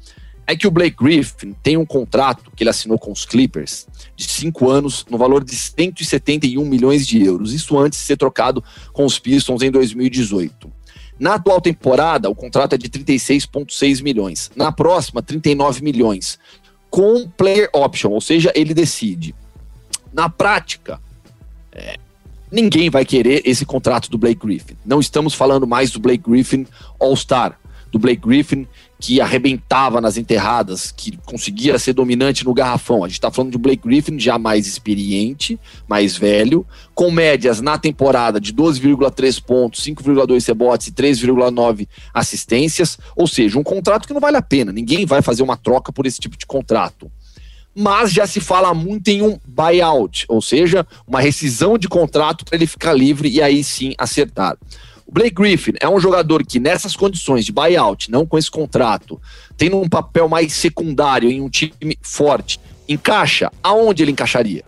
é 0.46 0.56
que 0.56 0.66
o 0.66 0.70
Blake 0.70 0.96
Griffin 0.96 1.54
tem 1.62 1.76
um 1.76 1.84
contrato 1.84 2.50
que 2.56 2.62
ele 2.62 2.70
assinou 2.70 2.98
com 2.98 3.12
os 3.12 3.26
Clippers 3.26 3.86
de 4.16 4.24
cinco 4.24 4.70
anos, 4.70 5.04
no 5.10 5.18
valor 5.18 5.44
de 5.44 5.54
171 5.54 6.64
milhões 6.64 7.06
de 7.06 7.22
euros. 7.22 7.52
Isso 7.52 7.78
antes 7.78 7.98
de 7.98 8.04
ser 8.06 8.16
trocado 8.16 8.64
com 8.94 9.04
os 9.04 9.18
Pistons 9.18 9.60
em 9.60 9.70
2018. 9.70 10.72
Na 11.18 11.34
atual 11.34 11.60
temporada, 11.60 12.28
o 12.30 12.34
contrato 12.34 12.74
é 12.74 12.78
de 12.78 12.88
36,6 12.88 14.02
milhões. 14.02 14.50
Na 14.56 14.72
próxima, 14.72 15.22
39 15.22 15.82
milhões 15.82 16.38
com 16.94 17.28
player 17.28 17.68
option, 17.72 18.12
ou 18.12 18.20
seja, 18.20 18.52
ele 18.54 18.72
decide. 18.72 19.34
Na 20.12 20.28
prática, 20.28 21.00
é, 21.72 21.96
ninguém 22.52 22.88
vai 22.88 23.04
querer 23.04 23.42
esse 23.44 23.66
contrato 23.66 24.08
do 24.08 24.16
Blake 24.16 24.46
Griffin. 24.46 24.76
Não 24.86 25.00
estamos 25.00 25.34
falando 25.34 25.66
mais 25.66 25.90
do 25.90 25.98
Blake 25.98 26.22
Griffin 26.22 26.64
All-Star, 27.00 27.58
do 27.90 27.98
Blake 27.98 28.22
Griffin 28.24 28.68
que 29.00 29.20
arrebentava 29.20 30.00
nas 30.00 30.16
enterradas, 30.16 30.92
que 30.92 31.18
conseguia 31.24 31.78
ser 31.78 31.92
dominante 31.92 32.44
no 32.44 32.54
garrafão. 32.54 33.04
A 33.04 33.08
gente 33.08 33.18
está 33.18 33.30
falando 33.30 33.52
de 33.52 33.58
Blake 33.58 33.86
Griffin 33.86 34.18
já 34.18 34.38
mais 34.38 34.66
experiente, 34.66 35.58
mais 35.88 36.16
velho, 36.16 36.66
com 36.94 37.10
médias 37.10 37.60
na 37.60 37.76
temporada 37.76 38.40
de 38.40 38.52
12,3 38.52 39.42
pontos, 39.42 39.84
5,2 39.84 40.46
rebotes 40.46 40.86
e 40.86 40.92
3,9 40.92 41.88
assistências. 42.12 42.98
Ou 43.16 43.26
seja, 43.26 43.58
um 43.58 43.64
contrato 43.64 44.06
que 44.06 44.14
não 44.14 44.20
vale 44.20 44.36
a 44.36 44.42
pena. 44.42 44.72
Ninguém 44.72 45.04
vai 45.04 45.20
fazer 45.20 45.42
uma 45.42 45.56
troca 45.56 45.92
por 45.92 46.06
esse 46.06 46.20
tipo 46.20 46.38
de 46.38 46.46
contrato. 46.46 47.10
Mas 47.74 48.12
já 48.12 48.24
se 48.26 48.38
fala 48.38 48.72
muito 48.72 49.08
em 49.08 49.20
um 49.20 49.36
buyout, 49.44 50.24
ou 50.28 50.40
seja, 50.40 50.86
uma 51.06 51.20
rescisão 51.20 51.76
de 51.76 51.88
contrato 51.88 52.44
para 52.44 52.54
ele 52.54 52.68
ficar 52.68 52.92
livre 52.92 53.28
e 53.28 53.42
aí 53.42 53.64
sim 53.64 53.94
acertar. 53.98 54.56
O 55.06 55.12
Blake 55.12 55.34
Griffin 55.34 55.72
é 55.80 55.88
um 55.88 56.00
jogador 56.00 56.44
que, 56.44 56.58
nessas 56.58 56.96
condições 56.96 57.44
de 57.44 57.52
buyout, 57.52 58.10
não 58.10 58.26
com 58.26 58.38
esse 58.38 58.50
contrato, 58.50 59.20
tendo 59.56 59.78
um 59.78 59.88
papel 59.88 60.28
mais 60.28 60.52
secundário 60.54 61.30
em 61.30 61.40
um 61.40 61.50
time 61.50 61.98
forte, 62.00 62.58
encaixa? 62.88 63.52
Aonde 63.62 64.02
ele 64.02 64.12
encaixaria? 64.12 64.64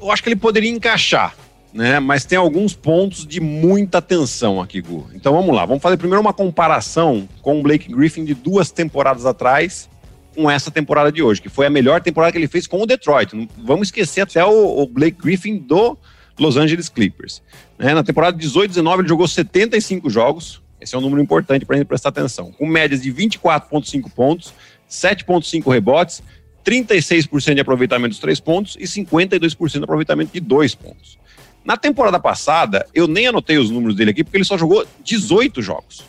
Eu 0.00 0.10
acho 0.10 0.22
que 0.22 0.28
ele 0.28 0.36
poderia 0.36 0.70
encaixar, 0.70 1.34
né? 1.74 1.98
Mas 1.98 2.24
tem 2.24 2.38
alguns 2.38 2.74
pontos 2.74 3.26
de 3.26 3.40
muita 3.40 3.98
atenção 3.98 4.60
aqui, 4.60 4.80
Gu. 4.80 5.08
Então 5.14 5.32
vamos 5.32 5.54
lá, 5.54 5.66
vamos 5.66 5.82
fazer 5.82 5.96
primeiro 5.96 6.20
uma 6.20 6.32
comparação 6.32 7.28
com 7.42 7.58
o 7.58 7.62
Blake 7.62 7.92
Griffin 7.92 8.24
de 8.24 8.34
duas 8.34 8.70
temporadas 8.70 9.26
atrás 9.26 9.88
com 10.34 10.48
essa 10.50 10.70
temporada 10.70 11.10
de 11.10 11.22
hoje, 11.22 11.40
que 11.40 11.48
foi 11.48 11.66
a 11.66 11.70
melhor 11.70 12.00
temporada 12.02 12.30
que 12.30 12.38
ele 12.38 12.46
fez 12.46 12.66
com 12.66 12.80
o 12.82 12.86
Detroit. 12.86 13.48
Vamos 13.58 13.88
esquecer 13.88 14.20
até 14.20 14.44
o, 14.44 14.82
o 14.82 14.86
Blake 14.86 15.18
Griffin 15.18 15.58
do 15.58 15.98
Los 16.38 16.56
Angeles 16.56 16.88
Clippers. 16.88 17.42
Né? 17.78 17.94
Na 17.94 18.02
temporada 18.02 18.36
18-19 18.36 19.00
ele 19.00 19.08
jogou 19.08 19.26
75 19.26 20.10
jogos, 20.10 20.62
Esse 20.80 20.94
é 20.94 20.98
um 20.98 21.00
número 21.00 21.22
importante 21.22 21.64
para 21.64 21.76
a 21.76 21.78
gente 21.78 21.88
prestar 21.88 22.10
atenção. 22.10 22.52
Com 22.52 22.66
médias 22.66 23.02
de 23.02 23.12
24,5 23.12 24.10
pontos, 24.14 24.52
7,5 24.88 25.72
rebotes, 25.72 26.22
36% 26.64 27.54
de 27.54 27.60
aproveitamento 27.60 28.10
dos 28.10 28.18
três 28.18 28.40
pontos 28.40 28.76
e 28.78 28.84
52% 28.84 29.78
de 29.78 29.84
aproveitamento 29.84 30.32
de 30.32 30.40
dois 30.40 30.74
pontos. 30.74 31.18
Na 31.64 31.76
temporada 31.76 32.20
passada, 32.20 32.86
eu 32.94 33.08
nem 33.08 33.26
anotei 33.26 33.58
os 33.58 33.70
números 33.70 33.96
dele 33.96 34.10
aqui, 34.10 34.22
porque 34.22 34.36
ele 34.36 34.44
só 34.44 34.58
jogou 34.58 34.86
18 35.02 35.62
jogos. 35.62 36.04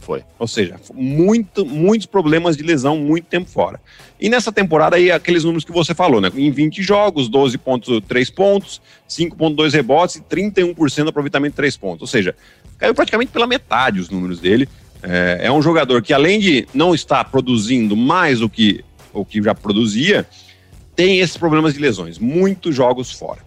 Foi. 0.00 0.24
Ou 0.38 0.48
seja, 0.48 0.76
muito, 0.94 1.64
muitos 1.64 2.06
problemas 2.06 2.56
de 2.56 2.62
lesão, 2.62 2.96
muito 2.96 3.26
tempo 3.26 3.48
fora. 3.48 3.80
E 4.20 4.28
nessa 4.28 4.50
temporada 4.50 4.96
aí, 4.96 5.10
aqueles 5.10 5.44
números 5.44 5.64
que 5.64 5.72
você 5.72 5.94
falou, 5.94 6.20
né? 6.20 6.30
Em 6.34 6.50
20 6.50 6.82
jogos, 6.82 7.28
12,3 7.28 8.32
pontos, 8.32 8.80
5,2 9.08 9.72
rebotes 9.72 10.16
e 10.16 10.20
31% 10.22 11.02
de 11.02 11.08
aproveitamento 11.08 11.52
de 11.52 11.56
3 11.56 11.76
pontos. 11.76 12.02
Ou 12.02 12.06
seja, 12.06 12.34
caiu 12.78 12.94
praticamente 12.94 13.32
pela 13.32 13.46
metade 13.46 14.00
os 14.00 14.10
números 14.10 14.40
dele. 14.40 14.68
É, 15.02 15.40
é 15.44 15.52
um 15.52 15.60
jogador 15.60 16.02
que, 16.02 16.12
além 16.12 16.40
de 16.40 16.66
não 16.72 16.94
estar 16.94 17.24
produzindo 17.24 17.96
mais 17.96 18.40
o 18.40 18.48
que, 18.48 18.84
o 19.12 19.24
que 19.24 19.42
já 19.42 19.54
produzia, 19.54 20.26
tem 20.96 21.20
esses 21.20 21.36
problemas 21.36 21.74
de 21.74 21.80
lesões, 21.80 22.18
muitos 22.18 22.74
jogos 22.74 23.10
fora. 23.10 23.40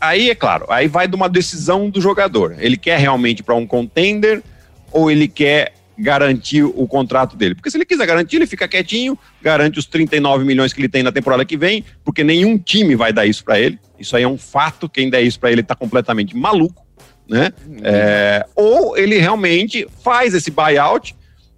Aí, 0.00 0.30
é 0.30 0.34
claro, 0.34 0.66
aí 0.68 0.88
vai 0.88 1.06
de 1.06 1.14
uma 1.14 1.28
decisão 1.28 1.88
do 1.88 2.00
jogador. 2.00 2.56
Ele 2.58 2.76
quer 2.76 2.98
realmente 2.98 3.42
para 3.42 3.54
um 3.54 3.66
contender 3.66 4.42
ou 4.90 5.10
ele 5.10 5.28
quer 5.28 5.74
garantir 6.02 6.62
o 6.64 6.86
contrato 6.86 7.36
dele. 7.36 7.54
Porque 7.54 7.70
se 7.70 7.76
ele 7.76 7.84
quiser 7.84 8.06
garantir, 8.06 8.36
ele 8.36 8.46
fica 8.46 8.66
quietinho, 8.66 9.18
garante 9.40 9.78
os 9.78 9.86
39 9.86 10.44
milhões 10.44 10.72
que 10.72 10.80
ele 10.80 10.88
tem 10.88 11.02
na 11.02 11.12
temporada 11.12 11.44
que 11.44 11.56
vem, 11.56 11.84
porque 12.04 12.24
nenhum 12.24 12.58
time 12.58 12.96
vai 12.96 13.12
dar 13.12 13.24
isso 13.24 13.44
para 13.44 13.58
ele. 13.58 13.78
Isso 13.98 14.16
aí 14.16 14.24
é 14.24 14.28
um 14.28 14.36
fato. 14.36 14.88
Quem 14.88 15.08
der 15.08 15.22
isso 15.22 15.38
para 15.38 15.52
ele 15.52 15.60
está 15.60 15.74
completamente 15.74 16.36
maluco, 16.36 16.84
né? 17.28 17.52
Uhum. 17.66 17.76
É, 17.82 18.44
ou 18.54 18.96
ele 18.96 19.18
realmente 19.18 19.86
faz 20.02 20.34
esse 20.34 20.50
buyout 20.50 21.14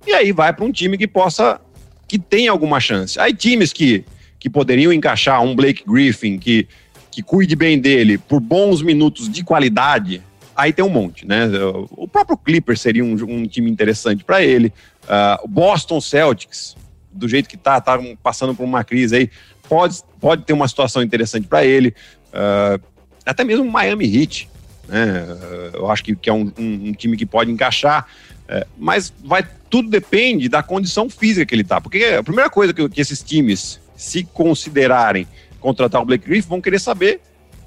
e 0.06 0.12
aí 0.12 0.30
vai 0.30 0.52
para 0.52 0.64
um 0.64 0.70
time 0.70 0.98
que 0.98 1.08
possa, 1.08 1.60
que 2.06 2.18
tem 2.18 2.48
alguma 2.48 2.78
chance. 2.78 3.18
Aí 3.18 3.32
times 3.32 3.72
que, 3.72 4.04
que 4.38 4.50
poderiam 4.50 4.92
encaixar 4.92 5.42
um 5.42 5.56
Blake 5.56 5.82
Griffin 5.86 6.38
que 6.38 6.68
que 7.14 7.22
cuide 7.22 7.54
bem 7.54 7.78
dele 7.78 8.18
por 8.18 8.40
bons 8.40 8.82
minutos 8.82 9.30
de 9.30 9.44
qualidade, 9.44 10.20
aí 10.56 10.72
tem 10.72 10.84
um 10.84 10.90
monte, 10.90 11.26
né? 11.26 11.48
O 11.90 12.06
próprio 12.06 12.36
Clippers 12.36 12.80
seria 12.80 13.04
um, 13.04 13.14
um 13.14 13.46
time 13.46 13.70
interessante 13.70 14.24
para 14.24 14.42
ele. 14.42 14.72
Uh, 15.04 15.44
o 15.44 15.48
Boston 15.48 16.00
Celtics, 16.00 16.76
do 17.12 17.28
jeito 17.28 17.48
que 17.48 17.56
tá, 17.56 17.80
tá 17.80 17.98
passando 18.22 18.54
por 18.54 18.64
uma 18.64 18.84
crise 18.84 19.16
aí, 19.16 19.30
pode, 19.68 20.00
pode 20.20 20.44
ter 20.44 20.52
uma 20.52 20.68
situação 20.68 21.02
interessante 21.02 21.46
para 21.46 21.64
ele. 21.64 21.94
Uh, 22.28 22.82
até 23.24 23.44
mesmo 23.44 23.70
Miami 23.70 24.04
Heat, 24.16 24.48
né? 24.88 25.22
Uh, 25.22 25.76
eu 25.76 25.90
acho 25.90 26.04
que, 26.04 26.14
que 26.14 26.28
é 26.28 26.32
um, 26.32 26.52
um, 26.58 26.88
um, 26.88 26.92
time 26.92 27.16
que 27.16 27.26
pode 27.26 27.50
encaixar. 27.50 28.06
Uh, 28.48 28.66
mas 28.76 29.12
vai 29.24 29.46
tudo 29.70 29.88
depende 29.88 30.48
da 30.48 30.62
condição 30.62 31.08
física 31.08 31.44
que 31.46 31.54
ele 31.54 31.64
tá. 31.64 31.80
Porque 31.80 32.04
a 32.04 32.22
primeira 32.22 32.50
coisa 32.50 32.72
que, 32.72 32.88
que 32.88 33.00
esses 33.00 33.22
times, 33.22 33.80
se 33.96 34.24
considerarem 34.24 35.26
contratar 35.60 36.02
o 36.02 36.04
Blake 36.04 36.26
Griffin, 36.26 36.48
vão 36.48 36.60
querer 36.60 36.78
saber 36.78 37.20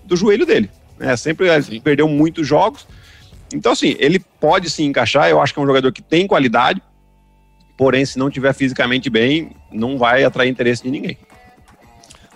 do 0.06 0.16
joelho 0.16 0.46
dele. 0.46 0.70
Né? 1.00 1.16
Sempre 1.16 1.62
Sim. 1.62 1.80
perdeu 1.80 2.08
muitos 2.08 2.48
jogos. 2.48 2.88
Então, 3.54 3.72
assim, 3.72 3.96
ele 4.00 4.20
pode 4.40 4.70
se 4.70 4.84
encaixar. 4.84 5.30
Eu 5.30 5.42
acho 5.42 5.54
que 5.54 5.60
é 5.60 5.64
um 5.64 5.68
jogador 5.68 5.92
que 5.92 6.02
tem 6.02 6.28
qualidade, 6.28 6.82
porém, 7.78 8.06
se 8.06 8.18
não 8.18 8.30
tiver 8.30 8.54
fisicamente 8.54 9.10
bem, 9.10 9.52
não 9.72 9.98
vai 9.98 10.24
atrair 10.24 10.50
interesse 10.50 10.84
de 10.84 10.92
ninguém. 10.92 11.18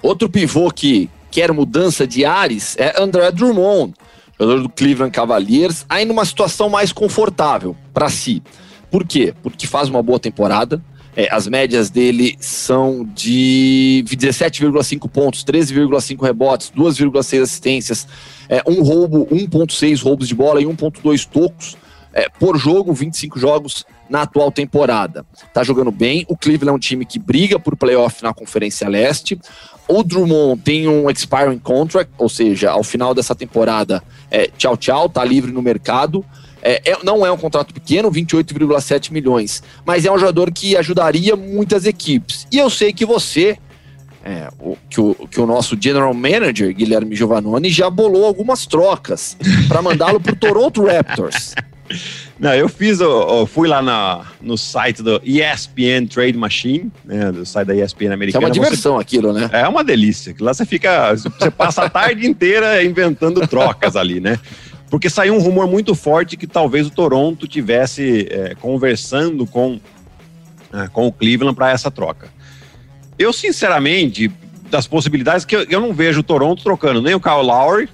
Outro 0.01 0.29
pivô 0.29 0.71
que 0.71 1.09
quer 1.29 1.51
mudança 1.51 2.07
de 2.07 2.25
ares 2.25 2.75
é 2.77 3.01
André 3.01 3.31
Drummond, 3.31 3.93
jogador 4.39 4.63
do 4.63 4.69
Cleveland 4.69 5.11
Cavaliers, 5.11 5.85
aí 5.87 6.05
numa 6.05 6.25
situação 6.25 6.69
mais 6.69 6.91
confortável 6.91 7.75
para 7.93 8.09
si. 8.09 8.41
Por 8.89 9.05
quê? 9.05 9.33
Porque 9.41 9.67
faz 9.67 9.89
uma 9.89 10.01
boa 10.01 10.19
temporada, 10.19 10.83
é, 11.15 11.27
as 11.31 11.47
médias 11.47 11.89
dele 11.89 12.37
são 12.39 13.03
de 13.03 14.03
17,5 14.07 15.09
pontos, 15.09 15.43
13,5 15.43 16.21
rebotes, 16.21 16.71
2,6 16.75 17.41
assistências, 17.41 18.07
é, 18.47 18.63
um 18.67 18.81
roubo, 18.81 19.25
1,6 19.27 20.01
roubos 20.03 20.27
de 20.27 20.35
bola 20.35 20.61
e 20.61 20.65
1,2 20.65 21.27
tocos 21.27 21.77
é, 22.13 22.27
por 22.29 22.57
jogo, 22.57 22.93
25 22.93 23.39
jogos 23.39 23.85
na 24.09 24.23
atual 24.23 24.51
temporada. 24.51 25.25
Tá 25.53 25.63
jogando 25.63 25.91
bem. 25.91 26.25
O 26.27 26.35
Cleveland 26.35 26.73
é 26.73 26.75
um 26.75 26.79
time 26.79 27.05
que 27.05 27.17
briga 27.17 27.57
por 27.57 27.77
playoff 27.77 28.21
na 28.21 28.33
Conferência 28.33 28.87
Leste. 28.89 29.39
O 29.87 30.03
Drummond 30.03 30.61
tem 30.61 30.87
um 30.87 31.09
expiring 31.09 31.59
contract, 31.59 32.11
ou 32.17 32.29
seja, 32.29 32.71
ao 32.71 32.83
final 32.83 33.13
dessa 33.13 33.33
temporada, 33.33 34.03
é, 34.29 34.47
tchau, 34.57 34.75
tchau, 34.77 35.09
tá 35.09 35.23
livre 35.23 35.51
no 35.51 35.61
mercado. 35.61 36.25
É, 36.61 36.91
é, 36.91 36.97
não 37.03 37.25
é 37.25 37.31
um 37.31 37.37
contrato 37.37 37.73
pequeno, 37.73 38.11
28,7 38.11 39.11
milhões, 39.11 39.63
mas 39.85 40.05
é 40.05 40.11
um 40.11 40.17
jogador 40.17 40.51
que 40.51 40.77
ajudaria 40.77 41.35
muitas 41.35 41.85
equipes. 41.85 42.47
E 42.51 42.57
eu 42.57 42.69
sei 42.69 42.93
que 42.93 43.05
você, 43.05 43.57
é, 44.23 44.49
o, 44.59 44.77
que, 44.89 45.01
o, 45.01 45.15
que 45.29 45.39
o 45.39 45.45
nosso 45.45 45.75
general 45.79 46.13
manager, 46.13 46.73
Guilherme 46.73 47.15
Giovannoni, 47.15 47.69
já 47.69 47.89
bolou 47.89 48.25
algumas 48.25 48.65
trocas 48.65 49.35
para 49.67 49.81
mandá-lo 49.81 50.19
para 50.19 50.33
o 50.33 50.35
Toronto 50.35 50.85
Raptors. 50.85 51.55
Não, 52.39 52.53
eu 52.55 52.67
fiz, 52.67 52.99
eu, 52.99 53.11
eu 53.11 53.45
fui 53.45 53.67
lá 53.67 53.81
na, 53.81 54.25
no 54.41 54.57
site 54.57 55.03
do 55.03 55.21
ESPN 55.23 56.07
Trade 56.09 56.37
Machine, 56.37 56.91
né, 57.05 57.31
do 57.31 57.45
site 57.45 57.67
da 57.67 57.75
ESPN 57.75 58.13
americana. 58.13 58.43
É 58.43 58.47
uma 58.47 58.51
diversão 58.51 58.95
você, 58.95 59.01
aquilo, 59.01 59.31
né? 59.31 59.49
É 59.53 59.67
uma 59.67 59.83
delícia. 59.83 60.33
Lá 60.39 60.53
você 60.53 60.65
fica, 60.65 61.13
você 61.13 61.51
passa 61.51 61.83
a 61.83 61.89
tarde 61.89 62.25
inteira 62.25 62.83
inventando 62.83 63.45
trocas 63.47 63.95
ali, 63.95 64.19
né? 64.19 64.39
Porque 64.91 65.09
saiu 65.09 65.33
um 65.33 65.39
rumor 65.39 65.67
muito 65.67 65.95
forte 65.95 66.35
que 66.35 66.45
talvez 66.45 66.85
o 66.85 66.89
Toronto 66.89 67.47
tivesse 67.47 68.27
é, 68.29 68.55
conversando 68.55 69.47
com, 69.47 69.79
é, 70.73 70.89
com 70.89 71.07
o 71.07 71.13
Cleveland 71.13 71.55
para 71.55 71.71
essa 71.71 71.89
troca. 71.89 72.27
Eu, 73.17 73.31
sinceramente, 73.31 74.29
das 74.69 74.87
possibilidades, 74.87 75.45
que 75.45 75.55
eu, 75.55 75.63
eu, 75.63 75.79
não 75.79 75.93
vejo 75.93 76.19
o 76.19 76.23
Toronto 76.23 76.61
trocando 76.61 77.01
nem 77.01 77.15
o 77.15 77.21
Kyle 77.21 77.41
Lowry 77.41 77.87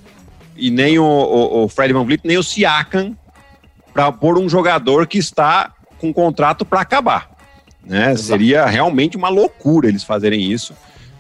e 0.55 0.71
nem 0.71 0.97
o, 0.97 1.05
o, 1.05 1.65
o 1.65 1.69
Fred 1.69 1.93
Van 1.93 2.03
Vliet, 2.03 2.21
nem 2.23 2.36
o 2.36 2.43
Siakam 2.43 3.15
para 3.93 4.12
pôr 4.12 4.39
um 4.39 4.49
jogador 4.49 5.05
que 5.05 5.19
está 5.19 5.73
com 5.99 6.12
contrato 6.12 6.65
para 6.65 6.81
acabar. 6.81 7.29
Né? 7.86 8.15
Seria 8.15 8.65
realmente 8.65 9.15
uma 9.15 9.29
loucura 9.29 9.88
eles 9.88 10.03
fazerem 10.03 10.51
isso. 10.51 10.73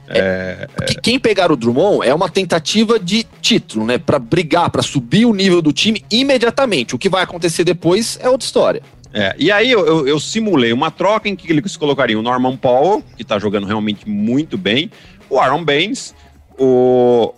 É, 0.07 0.67
é... 0.81 0.85
Quem 1.01 1.19
pegar 1.19 1.51
o 1.51 1.55
Drummond 1.55 2.07
é 2.07 2.13
uma 2.13 2.29
tentativa 2.29 2.99
de 2.99 3.25
título, 3.41 3.85
né? 3.85 3.97
Para 3.97 4.19
brigar, 4.19 4.69
para 4.69 4.81
subir 4.81 5.25
o 5.25 5.33
nível 5.33 5.61
do 5.61 5.73
time 5.73 6.03
imediatamente. 6.09 6.95
O 6.95 6.97
que 6.97 7.09
vai 7.09 7.23
acontecer 7.23 7.63
depois 7.63 8.17
é 8.21 8.29
outra 8.29 8.45
história. 8.45 8.81
É, 9.13 9.35
e 9.39 9.51
aí 9.51 9.71
eu, 9.71 9.85
eu, 9.85 10.07
eu, 10.07 10.19
simulei 10.19 10.73
uma 10.73 10.91
troca 10.91 11.27
em 11.27 11.35
que 11.35 11.51
eles 11.51 11.77
colocariam 11.77 12.19
o 12.19 12.23
Norman 12.23 12.57
Powell, 12.57 13.03
que 13.15 13.23
está 13.23 13.39
jogando 13.39 13.65
realmente 13.65 14.07
muito 14.07 14.57
bem, 14.57 14.91
o 15.29 15.39
Aaron 15.39 15.63
Baines, 15.63 16.13
o. 16.57 17.33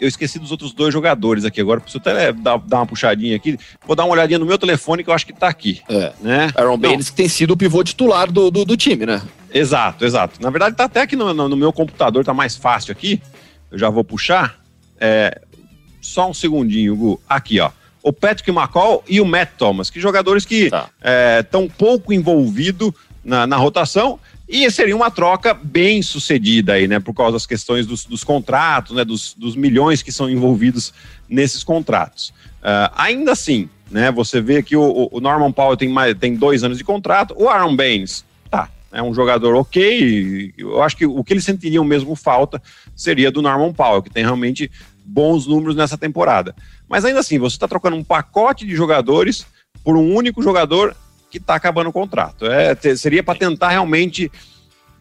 Eu 0.00 0.08
esqueci 0.08 0.38
dos 0.38 0.50
outros 0.50 0.72
dois 0.72 0.92
jogadores 0.92 1.44
aqui 1.44 1.60
agora, 1.60 1.80
preciso 1.80 2.02
até 2.04 2.32
dar, 2.32 2.58
dar 2.58 2.78
uma 2.78 2.86
puxadinha 2.86 3.36
aqui. 3.36 3.56
Vou 3.86 3.94
dar 3.94 4.04
uma 4.04 4.14
olhadinha 4.14 4.38
no 4.38 4.44
meu 4.44 4.58
telefone 4.58 5.04
que 5.04 5.10
eu 5.10 5.14
acho 5.14 5.24
que 5.24 5.32
está 5.32 5.46
aqui. 5.46 5.80
É. 5.88 6.12
Né? 6.20 6.50
Aaron 6.56 6.76
Baines, 6.76 7.08
que 7.08 7.16
tem 7.16 7.28
sido 7.28 7.52
o 7.52 7.56
pivô 7.56 7.84
titular 7.84 8.30
do, 8.30 8.50
do, 8.50 8.64
do 8.64 8.76
time, 8.76 9.06
né? 9.06 9.22
Exato, 9.52 10.04
exato. 10.04 10.40
Na 10.40 10.50
verdade, 10.50 10.76
tá 10.76 10.84
até 10.84 11.02
aqui 11.02 11.16
no, 11.16 11.32
no, 11.34 11.48
no, 11.48 11.56
meu 11.56 11.72
computador, 11.72 12.24
tá 12.24 12.32
mais 12.32 12.56
fácil 12.56 12.92
aqui. 12.92 13.20
Eu 13.70 13.78
já 13.78 13.90
vou 13.90 14.02
puxar. 14.02 14.60
É, 14.98 15.40
só 16.00 16.28
um 16.28 16.34
segundinho, 16.34 16.96
Gu. 16.96 17.20
Aqui, 17.28 17.60
ó. 17.60 17.70
O 18.02 18.12
Patrick 18.12 18.50
McCall 18.50 19.04
e 19.08 19.20
o 19.20 19.24
Matt 19.24 19.50
Thomas, 19.56 19.88
que 19.88 20.00
jogadores 20.00 20.44
que 20.44 20.64
estão 20.64 20.80
tá. 20.80 20.90
é, 21.00 21.68
pouco 21.78 22.12
envolvidos 22.12 22.92
na, 23.24 23.46
na, 23.46 23.56
rotação. 23.56 24.18
E 24.48 24.68
seria 24.70 24.94
uma 24.94 25.10
troca 25.10 25.54
bem 25.54 26.02
sucedida 26.02 26.74
aí, 26.74 26.88
né? 26.88 26.98
Por 26.98 27.14
causa 27.14 27.34
das 27.34 27.46
questões 27.46 27.86
dos, 27.86 28.04
dos 28.04 28.24
contratos, 28.24 28.96
né? 28.96 29.04
Dos, 29.04 29.34
dos, 29.34 29.54
milhões 29.54 30.02
que 30.02 30.10
são 30.10 30.28
envolvidos 30.28 30.92
nesses 31.28 31.62
contratos. 31.62 32.30
Uh, 32.60 32.90
ainda 32.96 33.32
assim, 33.32 33.70
né? 33.90 34.10
Você 34.10 34.40
vê 34.40 34.62
que 34.62 34.76
o, 34.76 35.08
o 35.10 35.20
Norman 35.20 35.52
Powell 35.52 35.76
tem, 35.76 35.88
mais, 35.88 36.14
tem 36.18 36.34
dois 36.34 36.64
anos 36.64 36.76
de 36.76 36.84
contrato, 36.84 37.34
o 37.38 37.48
Aaron 37.48 37.76
Baines 37.76 38.24
é 38.92 39.02
um 39.02 39.14
jogador 39.14 39.54
ok. 39.54 40.54
Eu 40.56 40.82
acho 40.82 40.96
que 40.96 41.06
o 41.06 41.24
que 41.24 41.32
eles 41.32 41.44
sentiriam 41.44 41.84
mesmo 41.84 42.14
falta 42.14 42.62
seria 42.94 43.30
do 43.30 43.42
Norman 43.42 43.72
Powell, 43.72 44.02
que 44.02 44.10
tem 44.10 44.22
realmente 44.22 44.70
bons 45.04 45.46
números 45.46 45.74
nessa 45.74 45.98
temporada. 45.98 46.54
Mas 46.88 47.04
ainda 47.04 47.20
assim, 47.20 47.38
você 47.38 47.56
está 47.56 47.66
trocando 47.66 47.96
um 47.96 48.04
pacote 48.04 48.66
de 48.66 48.76
jogadores 48.76 49.46
por 49.82 49.96
um 49.96 50.14
único 50.14 50.42
jogador 50.42 50.94
que 51.30 51.38
está 51.38 51.54
acabando 51.54 51.88
o 51.88 51.92
contrato. 51.92 52.46
É, 52.46 52.74
seria 52.94 53.22
para 53.22 53.38
tentar 53.38 53.70
realmente 53.70 54.30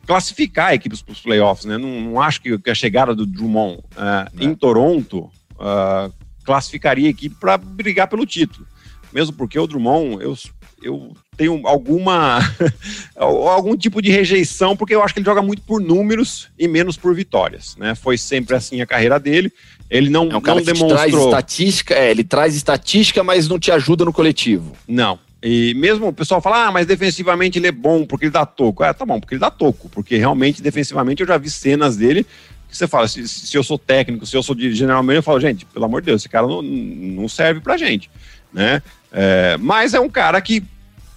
classificar 0.08 0.68
a 0.70 0.76
equipe 0.76 0.98
para 1.04 1.14
os 1.14 1.22
playoffs. 1.22 1.66
Né? 1.66 1.78
Não, 1.78 2.02
não, 2.02 2.22
acho 2.22 2.42
que, 2.42 2.58
a 2.70 2.74
chegada 2.74 3.14
do 3.14 3.26
Drummond 3.26 3.80
uh, 3.80 4.42
em 4.42 4.56
Toronto 4.56 5.30
uh, 5.56 6.12
classificaria 6.44 7.08
a 7.08 7.12
equipe 7.12 7.36
para 7.36 7.58
brigar 7.58 8.08
pelo 8.08 8.26
título. 8.26 8.66
Mesmo 9.14 9.36
porque 9.36 9.60
o 9.60 9.68
Drummond, 9.68 10.24
eu 10.24 10.36
eu 10.82 11.14
tenho 11.38 11.66
alguma 11.66 12.40
algum 13.16 13.76
tipo 13.76 14.02
de 14.02 14.12
rejeição, 14.12 14.76
porque 14.76 14.96
eu 14.96 15.04
acho 15.04 15.14
que 15.14 15.20
ele 15.20 15.26
joga 15.26 15.42
muito 15.42 15.62
por 15.62 15.82
números 15.82 16.50
e 16.58 16.68
menos 16.68 16.98
por 16.98 17.16
vitórias, 17.16 17.76
né? 17.78 17.96
Foi 17.96 18.18
sempre 18.18 18.56
assim 18.56 18.82
a 18.82 18.86
carreira 18.86 19.20
dele. 19.20 19.52
Ele 19.90 20.10
não, 20.10 20.24
é 20.32 20.38
um 20.38 20.42
não 20.42 20.62
demonstrou. 20.62 20.90
Traz 20.90 21.14
estatística, 21.14 21.94
é, 21.94 22.12
ele 22.12 22.24
traz 22.24 22.56
estatística, 22.56 23.24
mas 23.24 23.48
não 23.48 23.60
te 23.60 23.72
ajuda 23.72 24.06
no 24.06 24.14
coletivo. 24.14 24.72
Não, 24.88 25.20
E 25.44 25.74
mesmo 25.76 26.08
o 26.08 26.14
pessoal 26.14 26.42
fala, 26.42 26.68
ah, 26.68 26.72
mas 26.72 26.88
defensivamente 26.88 27.60
ele 27.60 27.68
é 27.68 27.72
bom 27.72 28.06
porque 28.06 28.26
ele 28.26 28.32
dá 28.32 28.46
toco. 28.46 28.84
Ah, 28.84 28.94
tá 28.94 29.06
bom, 29.06 29.20
porque 29.20 29.36
ele 29.36 29.42
dá 29.42 29.52
toco. 29.52 29.90
Porque 29.90 30.16
realmente, 30.16 30.62
defensivamente, 30.62 31.22
eu 31.22 31.28
já 31.28 31.38
vi 31.38 31.50
cenas 31.50 31.98
dele 31.98 32.26
que 32.72 32.78
você 32.78 32.88
fala, 32.88 33.06
se, 33.06 33.28
se 33.28 33.58
eu 33.58 33.64
sou 33.64 33.78
técnico, 33.78 34.26
se 34.26 34.36
eu 34.36 34.42
sou 34.42 34.56
de 34.56 34.74
general 34.74 35.04
manager, 35.04 35.20
eu 35.20 35.24
falo, 35.24 35.42
gente, 35.42 35.66
pelo 35.66 35.84
amor 35.84 36.02
de 36.02 36.06
Deus, 36.06 36.22
esse 36.22 36.30
cara 36.30 36.48
não, 36.48 36.62
não 36.62 37.28
serve 37.28 37.60
pra 37.60 37.76
gente, 37.76 38.10
né? 38.54 38.82
É, 39.12 39.58
mas 39.58 39.94
é 39.94 40.00
um 40.00 40.10
cara 40.10 40.40
que, 40.42 40.64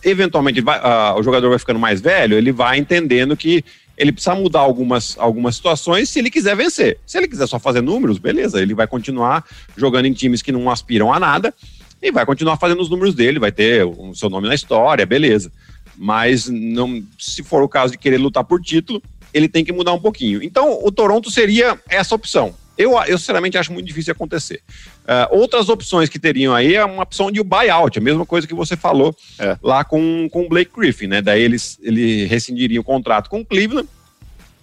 eventualmente, 0.02 0.60
vai, 0.60 0.80
o 1.16 1.22
jogador 1.22 1.48
vai 1.50 1.58
ficando 1.58 1.78
mais 1.78 2.00
velho, 2.00 2.36
ele 2.36 2.52
vai 2.52 2.78
entendendo 2.78 3.36
que 3.36 3.64
ele 3.96 4.12
precisa 4.12 4.34
mudar 4.34 4.60
algumas, 4.60 5.16
algumas 5.18 5.56
situações 5.56 6.08
se 6.08 6.18
ele 6.18 6.30
quiser 6.30 6.56
vencer. 6.56 6.98
Se 7.06 7.16
ele 7.16 7.28
quiser 7.28 7.46
só 7.46 7.58
fazer 7.58 7.80
números, 7.80 8.18
beleza, 8.18 8.60
ele 8.60 8.74
vai 8.74 8.86
continuar 8.86 9.44
jogando 9.76 10.06
em 10.06 10.12
times 10.12 10.42
que 10.42 10.50
não 10.50 10.68
aspiram 10.68 11.12
a 11.12 11.20
nada 11.20 11.54
e 12.02 12.10
vai 12.10 12.26
continuar 12.26 12.56
fazendo 12.56 12.82
os 12.82 12.90
números 12.90 13.14
dele, 13.14 13.38
vai 13.38 13.52
ter 13.52 13.84
o 13.84 14.14
seu 14.14 14.28
nome 14.28 14.48
na 14.48 14.54
história, 14.54 15.06
beleza. 15.06 15.50
Mas 15.96 16.48
não, 16.48 17.02
se 17.18 17.42
for 17.42 17.62
o 17.62 17.68
caso 17.68 17.92
de 17.92 17.98
querer 17.98 18.18
lutar 18.18 18.44
por 18.44 18.60
título, 18.60 19.00
ele 19.32 19.48
tem 19.48 19.64
que 19.64 19.72
mudar 19.72 19.92
um 19.92 20.00
pouquinho. 20.00 20.42
Então, 20.42 20.84
o 20.84 20.90
Toronto 20.90 21.30
seria 21.30 21.78
essa 21.88 22.14
opção. 22.14 22.54
Eu, 22.76 23.00
eu 23.04 23.16
sinceramente 23.18 23.56
acho 23.56 23.72
muito 23.72 23.86
difícil 23.86 24.12
acontecer. 24.12 24.60
Uh, 25.04 25.38
outras 25.38 25.68
opções 25.68 26.08
que 26.08 26.18
teriam 26.18 26.54
aí 26.54 26.74
é 26.74 26.84
uma 26.84 27.04
opção 27.04 27.30
de 27.30 27.42
buyout, 27.42 27.98
a 27.98 28.02
mesma 28.02 28.26
coisa 28.26 28.46
que 28.46 28.54
você 28.54 28.76
falou 28.76 29.14
é. 29.38 29.56
lá 29.62 29.84
com, 29.84 30.28
com 30.30 30.42
o 30.42 30.48
Blake 30.48 30.72
Griffin, 30.76 31.06
né? 31.06 31.22
Daí 31.22 31.42
eles, 31.42 31.78
ele 31.82 32.26
rescindiria 32.26 32.80
o 32.80 32.84
contrato 32.84 33.30
com 33.30 33.40
o 33.40 33.46
Cleveland 33.46 33.88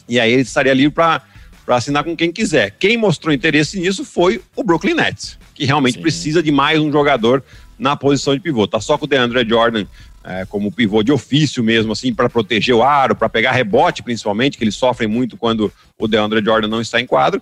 e 0.10 0.19
aí 0.19 0.32
ele 0.34 0.41
estaria 0.41 0.74
livre 0.74 0.93
para 0.93 1.24
assinar 1.67 2.04
com 2.04 2.15
quem 2.15 2.32
quiser. 2.34 2.71
Quem 2.78 2.97
mostrou 2.97 3.34
interesse 3.34 3.80
nisso 3.80 4.04
foi 4.04 4.41
o 4.58 4.63
Brooklyn 4.63 4.93
Nets, 4.93 5.39
que 5.56 5.63
realmente 5.63 5.95
Sim. 5.95 6.02
precisa 6.02 6.43
de 6.43 6.52
mais 6.52 6.80
um 6.80 6.91
jogador 6.91 7.41
na 7.80 7.95
posição 7.95 8.34
de 8.34 8.41
pivô. 8.41 8.67
Tá 8.67 8.82
só 8.82 8.97
com 8.97 9.06
o 9.06 9.08
DeAndre 9.08 9.47
Jordan 9.47 9.86
é, 10.24 10.45
como 10.45 10.71
pivô 10.71 11.02
de 11.02 11.12
ofício 11.12 11.63
mesmo, 11.63 11.93
assim, 11.93 12.13
para 12.13 12.30
proteger 12.30 12.76
o 12.76 12.84
aro, 12.84 13.15
para 13.15 13.30
pegar 13.30 13.54
rebote 13.54 14.04
principalmente, 14.04 14.58
que 14.58 14.63
eles 14.63 14.76
sofrem 14.76 15.08
muito 15.08 15.38
quando 15.38 15.71
o 15.97 16.08
DeAndre 16.08 16.43
Jordan 16.43 16.67
não 16.67 16.82
está 16.82 17.00
em 17.00 17.08
quadro. 17.08 17.41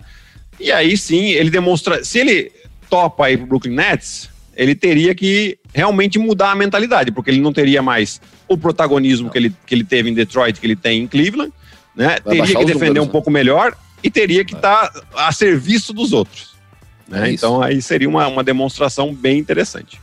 E 0.60 0.70
aí 0.70 0.96
sim, 0.96 1.30
ele 1.30 1.50
demonstra. 1.50 2.04
Se 2.04 2.18
ele 2.18 2.52
topa 2.88 3.26
aí 3.26 3.36
pro 3.36 3.46
Brooklyn 3.46 3.74
Nets, 3.74 4.28
ele 4.54 4.74
teria 4.74 5.14
que 5.14 5.58
realmente 5.72 6.18
mudar 6.18 6.50
a 6.50 6.54
mentalidade, 6.54 7.10
porque 7.10 7.30
ele 7.30 7.40
não 7.40 7.52
teria 7.52 7.80
mais 7.80 8.20
o 8.46 8.58
protagonismo 8.58 9.30
que 9.30 9.38
ele, 9.38 9.54
que 9.64 9.74
ele 9.74 9.84
teve 9.84 10.10
em 10.10 10.14
Detroit, 10.14 10.60
que 10.60 10.66
ele 10.66 10.76
tem 10.76 11.02
em 11.02 11.06
Cleveland, 11.06 11.52
né? 11.96 12.18
Vai 12.24 12.36
teria 12.36 12.56
que 12.56 12.64
defender 12.64 12.88
números, 12.88 13.04
um 13.04 13.06
né? 13.06 13.12
pouco 13.12 13.30
melhor 13.30 13.76
e 14.02 14.10
teria 14.10 14.44
que 14.44 14.54
estar 14.54 14.90
tá 14.90 15.02
a 15.14 15.32
serviço 15.32 15.92
dos 15.92 16.12
outros. 16.12 16.54
Né? 17.08 17.30
É 17.30 17.32
então 17.32 17.62
aí 17.62 17.80
seria 17.80 18.08
uma, 18.08 18.26
uma 18.28 18.44
demonstração 18.44 19.14
bem 19.14 19.38
interessante. 19.38 20.00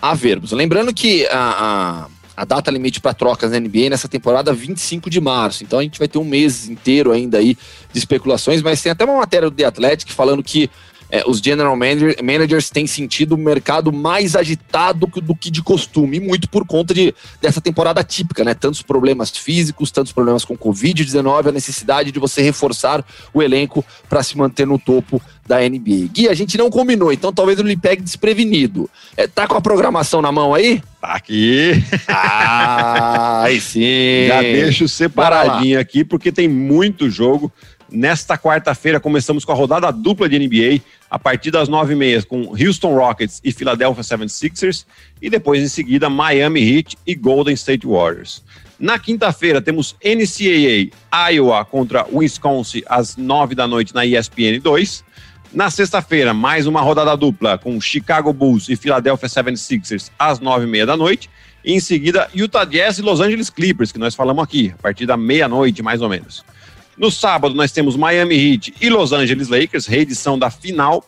A 0.00 0.14
vermos. 0.14 0.52
Lembrando 0.52 0.94
que 0.94 1.26
a, 1.26 2.06
a, 2.06 2.08
a 2.40 2.44
data 2.46 2.70
limite 2.70 3.02
para 3.02 3.12
trocas 3.12 3.50
na 3.50 3.60
NBA 3.60 3.90
nessa 3.90 4.08
temporada 4.08 4.50
é 4.50 4.54
25 4.54 5.10
de 5.10 5.20
março. 5.20 5.62
Então 5.62 5.78
a 5.78 5.82
gente 5.82 5.98
vai 5.98 6.08
ter 6.08 6.16
um 6.16 6.24
mês 6.24 6.70
inteiro 6.70 7.12
ainda 7.12 7.36
aí 7.36 7.54
de 7.92 7.98
especulações, 7.98 8.62
mas 8.62 8.80
tem 8.80 8.90
até 8.90 9.04
uma 9.04 9.18
matéria 9.18 9.50
do 9.50 9.54
The 9.54 9.64
Athletic 9.66 10.10
falando 10.10 10.42
que 10.42 10.70
é, 11.10 11.22
os 11.26 11.38
general 11.38 11.76
manager, 11.76 12.16
managers 12.24 12.70
têm 12.70 12.86
sentido 12.86 13.34
o 13.34 13.38
mercado 13.38 13.92
mais 13.92 14.34
agitado 14.34 15.06
do 15.06 15.34
que 15.34 15.50
de 15.50 15.60
costume, 15.60 16.18
muito 16.18 16.48
por 16.48 16.66
conta 16.66 16.94
de, 16.94 17.14
dessa 17.42 17.60
temporada 17.60 18.02
típica, 18.02 18.42
né? 18.42 18.54
Tantos 18.54 18.80
problemas 18.80 19.30
físicos, 19.30 19.90
tantos 19.90 20.12
problemas 20.12 20.42
com 20.42 20.56
Covid-19, 20.56 21.48
a 21.48 21.52
necessidade 21.52 22.10
de 22.10 22.18
você 22.18 22.40
reforçar 22.40 23.04
o 23.34 23.42
elenco 23.42 23.84
para 24.08 24.22
se 24.22 24.38
manter 24.38 24.66
no 24.66 24.78
topo 24.78 25.20
da 25.50 25.58
NBA. 25.68 26.06
Gui, 26.12 26.28
a 26.28 26.34
gente 26.34 26.56
não 26.56 26.70
combinou, 26.70 27.12
então 27.12 27.32
talvez 27.32 27.58
eu 27.58 27.64
lhe 27.66 27.76
pegue 27.76 28.00
desprevenido. 28.00 28.88
É, 29.16 29.26
tá 29.26 29.48
com 29.48 29.56
a 29.56 29.60
programação 29.60 30.22
na 30.22 30.30
mão 30.30 30.54
aí? 30.54 30.80
Tá 31.00 31.14
aqui. 31.14 31.72
Ah, 32.06 33.42
aí 33.42 33.60
sim. 33.60 34.28
Já 34.28 34.42
deixo 34.42 34.86
separadinho 34.86 35.80
aqui, 35.80 36.04
porque 36.04 36.30
tem 36.30 36.46
muito 36.46 37.10
jogo. 37.10 37.50
Nesta 37.90 38.38
quarta-feira 38.38 39.00
começamos 39.00 39.44
com 39.44 39.50
a 39.50 39.54
rodada 39.54 39.90
dupla 39.90 40.28
de 40.28 40.38
NBA, 40.38 40.84
a 41.10 41.18
partir 41.18 41.50
das 41.50 41.68
nove 41.68 41.94
e 41.94 41.96
meia 41.96 42.22
com 42.22 42.54
Houston 42.54 42.94
Rockets 42.94 43.40
e 43.42 43.50
Philadelphia 43.50 44.04
76ers, 44.04 44.84
e 45.20 45.28
depois 45.28 45.60
em 45.60 45.68
seguida 45.68 46.08
Miami 46.08 46.60
Heat 46.60 46.96
e 47.04 47.16
Golden 47.16 47.54
State 47.54 47.84
Warriors. 47.84 48.44
Na 48.78 49.00
quinta-feira 49.00 49.60
temos 49.60 49.96
NCAA 50.04 51.32
Iowa 51.32 51.64
contra 51.64 52.06
Wisconsin 52.12 52.82
às 52.86 53.16
nove 53.16 53.56
da 53.56 53.66
noite 53.66 53.92
na 53.92 54.06
ESPN 54.06 54.60
2. 54.62 55.04
Na 55.52 55.68
sexta-feira, 55.68 56.32
mais 56.32 56.68
uma 56.68 56.80
rodada 56.80 57.16
dupla 57.16 57.58
com 57.58 57.80
Chicago 57.80 58.32
Bulls 58.32 58.68
e 58.68 58.76
Philadelphia 58.76 59.28
76ers 59.28 60.08
às 60.16 60.38
nove 60.38 60.64
e 60.64 60.68
meia 60.68 60.86
da 60.86 60.96
noite. 60.96 61.28
E 61.64 61.72
em 61.72 61.80
seguida, 61.80 62.28
Utah 62.32 62.64
Jazz 62.64 62.98
e 62.98 63.02
Los 63.02 63.20
Angeles 63.20 63.50
Clippers, 63.50 63.90
que 63.90 63.98
nós 63.98 64.14
falamos 64.14 64.44
aqui, 64.44 64.72
a 64.78 64.80
partir 64.80 65.06
da 65.06 65.16
meia-noite, 65.16 65.82
mais 65.82 66.00
ou 66.02 66.08
menos. 66.08 66.44
No 66.96 67.10
sábado, 67.10 67.52
nós 67.52 67.72
temos 67.72 67.96
Miami 67.96 68.36
Heat 68.36 68.74
e 68.80 68.88
Los 68.88 69.12
Angeles 69.12 69.48
Lakers, 69.48 69.86
reedição 69.86 70.38
da 70.38 70.50
final 70.50 71.04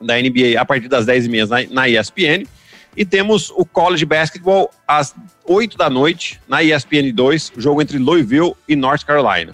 da 0.00 0.20
NBA 0.20 0.60
a 0.60 0.64
partir 0.64 0.88
das 0.88 1.06
10h30 1.06 1.48
na, 1.48 1.74
na 1.74 1.88
ESPN. 1.88 2.48
E 2.96 3.04
temos 3.04 3.50
o 3.50 3.64
College 3.64 4.04
Basketball 4.04 4.68
às 4.86 5.14
8 5.46 5.78
da 5.78 5.88
noite 5.88 6.40
na 6.48 6.60
ESPN 6.60 7.12
2, 7.14 7.52
jogo 7.56 7.80
entre 7.80 7.98
Louisville 7.98 8.54
e 8.68 8.74
North 8.74 9.04
Carolina. 9.04 9.52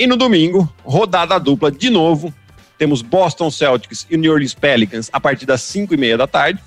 E 0.00 0.06
no 0.06 0.16
domingo, 0.16 0.66
rodada 0.82 1.38
dupla 1.38 1.70
de 1.70 1.90
novo. 1.90 2.32
Temos 2.80 3.02
Boston 3.02 3.50
Celtics 3.50 4.06
e 4.08 4.16
New 4.16 4.32
Orleans 4.32 4.54
Pelicans 4.54 5.10
a 5.12 5.20
partir 5.20 5.44
das 5.44 5.60
5 5.60 5.92
e 5.92 5.98
meia 5.98 6.16
da 6.16 6.26
tarde. 6.26 6.62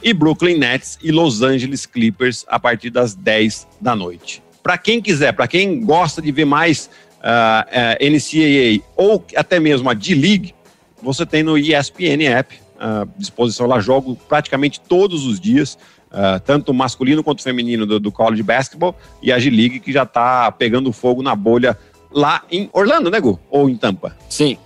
E 0.00 0.14
Brooklyn 0.14 0.58
Nets 0.58 0.96
e 1.02 1.10
Los 1.10 1.42
Angeles 1.42 1.84
Clippers 1.84 2.44
a 2.46 2.56
partir 2.56 2.88
das 2.88 3.16
10 3.16 3.66
da 3.80 3.96
noite. 3.96 4.40
Para 4.62 4.78
quem 4.78 5.02
quiser, 5.02 5.32
para 5.32 5.48
quem 5.48 5.80
gosta 5.80 6.22
de 6.22 6.30
ver 6.30 6.44
mais 6.44 6.86
uh, 6.86 7.24
ah, 7.24 7.66
uh, 7.68 7.96
é, 7.98 8.08
NCAA 8.08 8.84
ou 8.94 9.26
até 9.34 9.58
mesmo 9.58 9.90
a 9.90 9.94
D-League, 9.94 10.54
você 11.02 11.26
tem 11.26 11.42
no 11.42 11.58
ESPN 11.58 12.28
App, 12.28 12.54
uh, 12.76 13.10
disposição 13.18 13.66
lá, 13.66 13.80
jogo 13.80 14.16
praticamente 14.28 14.78
todos 14.78 15.26
os 15.26 15.40
dias, 15.40 15.76
uh, 16.12 16.38
tanto 16.44 16.72
masculino 16.72 17.24
quanto 17.24 17.42
feminino 17.42 17.84
do, 17.84 17.98
do 17.98 18.12
college 18.12 18.44
basketball, 18.44 18.96
e 19.20 19.32
a 19.32 19.38
G-League 19.40 19.80
que 19.80 19.90
já 19.90 20.04
está 20.04 20.52
pegando 20.52 20.92
fogo 20.92 21.24
na 21.24 21.34
bolha 21.34 21.76
lá 22.12 22.44
em 22.52 22.70
Orlando, 22.72 23.10
né, 23.10 23.18
Gu? 23.18 23.36
Ou 23.50 23.68
em 23.68 23.76
Tampa? 23.76 24.16
Sim. 24.28 24.58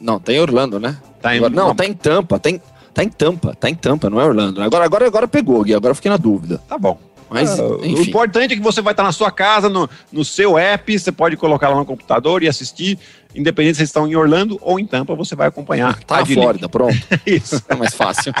Não, 0.00 0.18
tem 0.18 0.40
Orlando, 0.40 0.78
né? 0.78 0.96
Tá 1.20 1.34
em... 1.34 1.38
Agora, 1.38 1.54
não, 1.54 1.74
tá 1.74 1.84
em 1.84 1.92
Tampa, 1.92 2.38
tem, 2.38 2.60
tá 2.92 3.02
em 3.02 3.08
Tampa, 3.08 3.54
tá 3.54 3.68
em 3.68 3.74
Tampa, 3.74 4.10
não 4.10 4.20
é 4.20 4.24
Orlando. 4.24 4.62
Agora, 4.62 4.84
agora, 4.84 5.06
agora 5.06 5.28
pegou, 5.28 5.62
Gui, 5.62 5.74
agora 5.74 5.92
eu 5.92 5.96
fiquei 5.96 6.10
na 6.10 6.16
dúvida. 6.16 6.60
Tá 6.68 6.78
bom. 6.78 6.98
Mas, 7.30 7.58
ah, 7.58 7.64
o 7.64 7.84
importante 7.84 8.52
é 8.52 8.56
que 8.56 8.62
você 8.62 8.80
vai 8.80 8.92
estar 8.92 9.02
na 9.02 9.10
sua 9.10 9.30
casa, 9.30 9.68
no, 9.68 9.88
no 10.12 10.24
seu 10.24 10.56
app, 10.56 10.98
você 10.98 11.10
pode 11.10 11.36
colocar 11.36 11.68
lá 11.68 11.76
no 11.76 11.84
computador 11.84 12.42
e 12.42 12.48
assistir, 12.48 12.98
independente 13.34 13.74
se 13.74 13.78
vocês 13.78 13.88
estão 13.88 14.06
em 14.06 14.14
Orlando 14.14 14.58
ou 14.60 14.78
em 14.78 14.86
Tampa, 14.86 15.14
você 15.14 15.34
vai 15.34 15.48
acompanhar. 15.48 15.98
Tá 16.04 16.18
a 16.18 16.26
Flórida, 16.26 16.68
pronto. 16.68 16.96
Isso. 17.26 17.60
É 17.68 17.74
mais 17.74 17.94
fácil. 17.94 18.32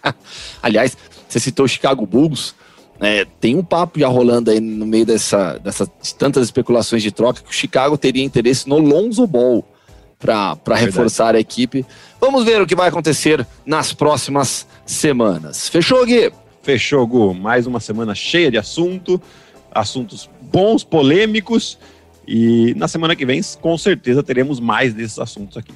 Aliás, 0.62 0.96
você 1.26 1.40
citou 1.40 1.64
o 1.64 1.68
Chicago 1.68 2.04
Bulls, 2.04 2.54
é, 3.00 3.24
tem 3.40 3.56
um 3.56 3.64
papo 3.64 3.98
já 3.98 4.08
rolando 4.08 4.50
aí 4.50 4.60
no 4.60 4.86
meio 4.86 5.06
dessa, 5.06 5.58
dessas 5.58 5.88
tantas 6.18 6.44
especulações 6.44 7.02
de 7.02 7.10
troca 7.10 7.42
que 7.42 7.50
o 7.50 7.54
Chicago 7.54 7.96
teria 7.96 8.22
interesse 8.22 8.68
no 8.68 8.78
Lonzo 8.78 9.26
Ball 9.26 9.64
para 10.24 10.58
é 10.70 10.84
reforçar 10.84 11.34
a 11.34 11.40
equipe. 11.40 11.84
Vamos 12.18 12.44
ver 12.44 12.62
o 12.62 12.66
que 12.66 12.74
vai 12.74 12.88
acontecer 12.88 13.46
nas 13.66 13.92
próximas 13.92 14.66
semanas. 14.86 15.68
Fechou, 15.68 16.04
Gui? 16.06 16.32
Fechou, 16.62 17.06
Gu. 17.06 17.34
Mais 17.34 17.66
uma 17.66 17.78
semana 17.78 18.14
cheia 18.14 18.50
de 18.50 18.56
assunto, 18.56 19.20
assuntos 19.70 20.30
bons, 20.40 20.82
polêmicos. 20.82 21.78
E 22.26 22.72
na 22.76 22.88
semana 22.88 23.14
que 23.14 23.26
vem, 23.26 23.42
com 23.60 23.76
certeza, 23.76 24.22
teremos 24.22 24.58
mais 24.58 24.94
desses 24.94 25.18
assuntos 25.18 25.58
aqui. 25.58 25.74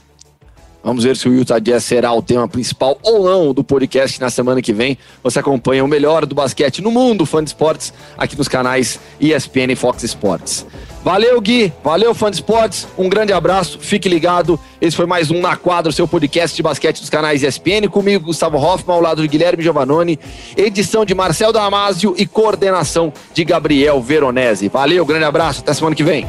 Vamos 0.83 1.05
ver 1.05 1.17
se 1.17 1.29
o 1.29 1.35
Utah 1.35 1.59
Jazz 1.59 1.85
será 1.85 2.13
o 2.15 2.23
tema 2.23 2.49
principal 2.49 2.99
ou 3.03 3.25
não 3.25 3.53
do 3.53 3.63
podcast 3.63 4.19
na 4.19 4.31
semana 4.31 4.63
que 4.63 4.73
vem. 4.73 4.97
Você 5.23 5.39
acompanha 5.39 5.85
o 5.85 5.89
melhor 5.89 6.25
do 6.25 6.35
basquete 6.35 6.81
no 6.81 6.91
mundo, 6.91 7.27
fã 7.27 7.45
de 7.45 7.51
esportes, 7.51 7.93
aqui 8.17 8.39
nos 8.39 8.49
canais 8.49 8.99
ESPN 9.21 9.73
e 9.73 9.77
Fox 9.77 10.05
Sports. 10.05 10.65
Valeu, 11.09 11.41
Gui. 11.41 11.73
Valeu, 11.83 12.15
fã 12.15 12.31
de 12.31 12.37
esportes. 12.37 12.87
Um 12.99 13.09
grande 13.09 13.33
abraço. 13.33 13.79
Fique 13.81 14.11
ligado. 14.11 14.61
Esse 14.79 14.95
foi 14.95 15.07
mais 15.07 15.31
um 15.31 15.41
Na 15.41 15.57
Quadra, 15.57 15.91
seu 15.91 16.07
podcast 16.07 16.55
de 16.55 16.63
basquete 16.63 17.01
dos 17.01 17.09
canais 17.09 17.43
ESPN. 17.43 17.89
Comigo, 17.91 18.27
Gustavo 18.27 18.59
Hoffman, 18.59 18.97
ao 18.97 19.01
lado 19.01 19.23
de 19.23 19.29
Guilherme 19.29 19.63
Giovannone. 19.63 20.19
Edição 20.55 21.07
de 21.07 21.15
Marcel 21.15 21.51
Damasio 21.51 22.15
e 22.19 22.27
coordenação 22.27 23.11
de 23.33 23.43
Gabriel 23.43 24.03
Veronese. 24.03 24.69
Valeu, 24.69 25.07
grande 25.07 25.25
abraço. 25.25 25.63
Até 25.63 25.73
semana 25.73 25.97
que 25.97 26.05
vem. 26.05 26.27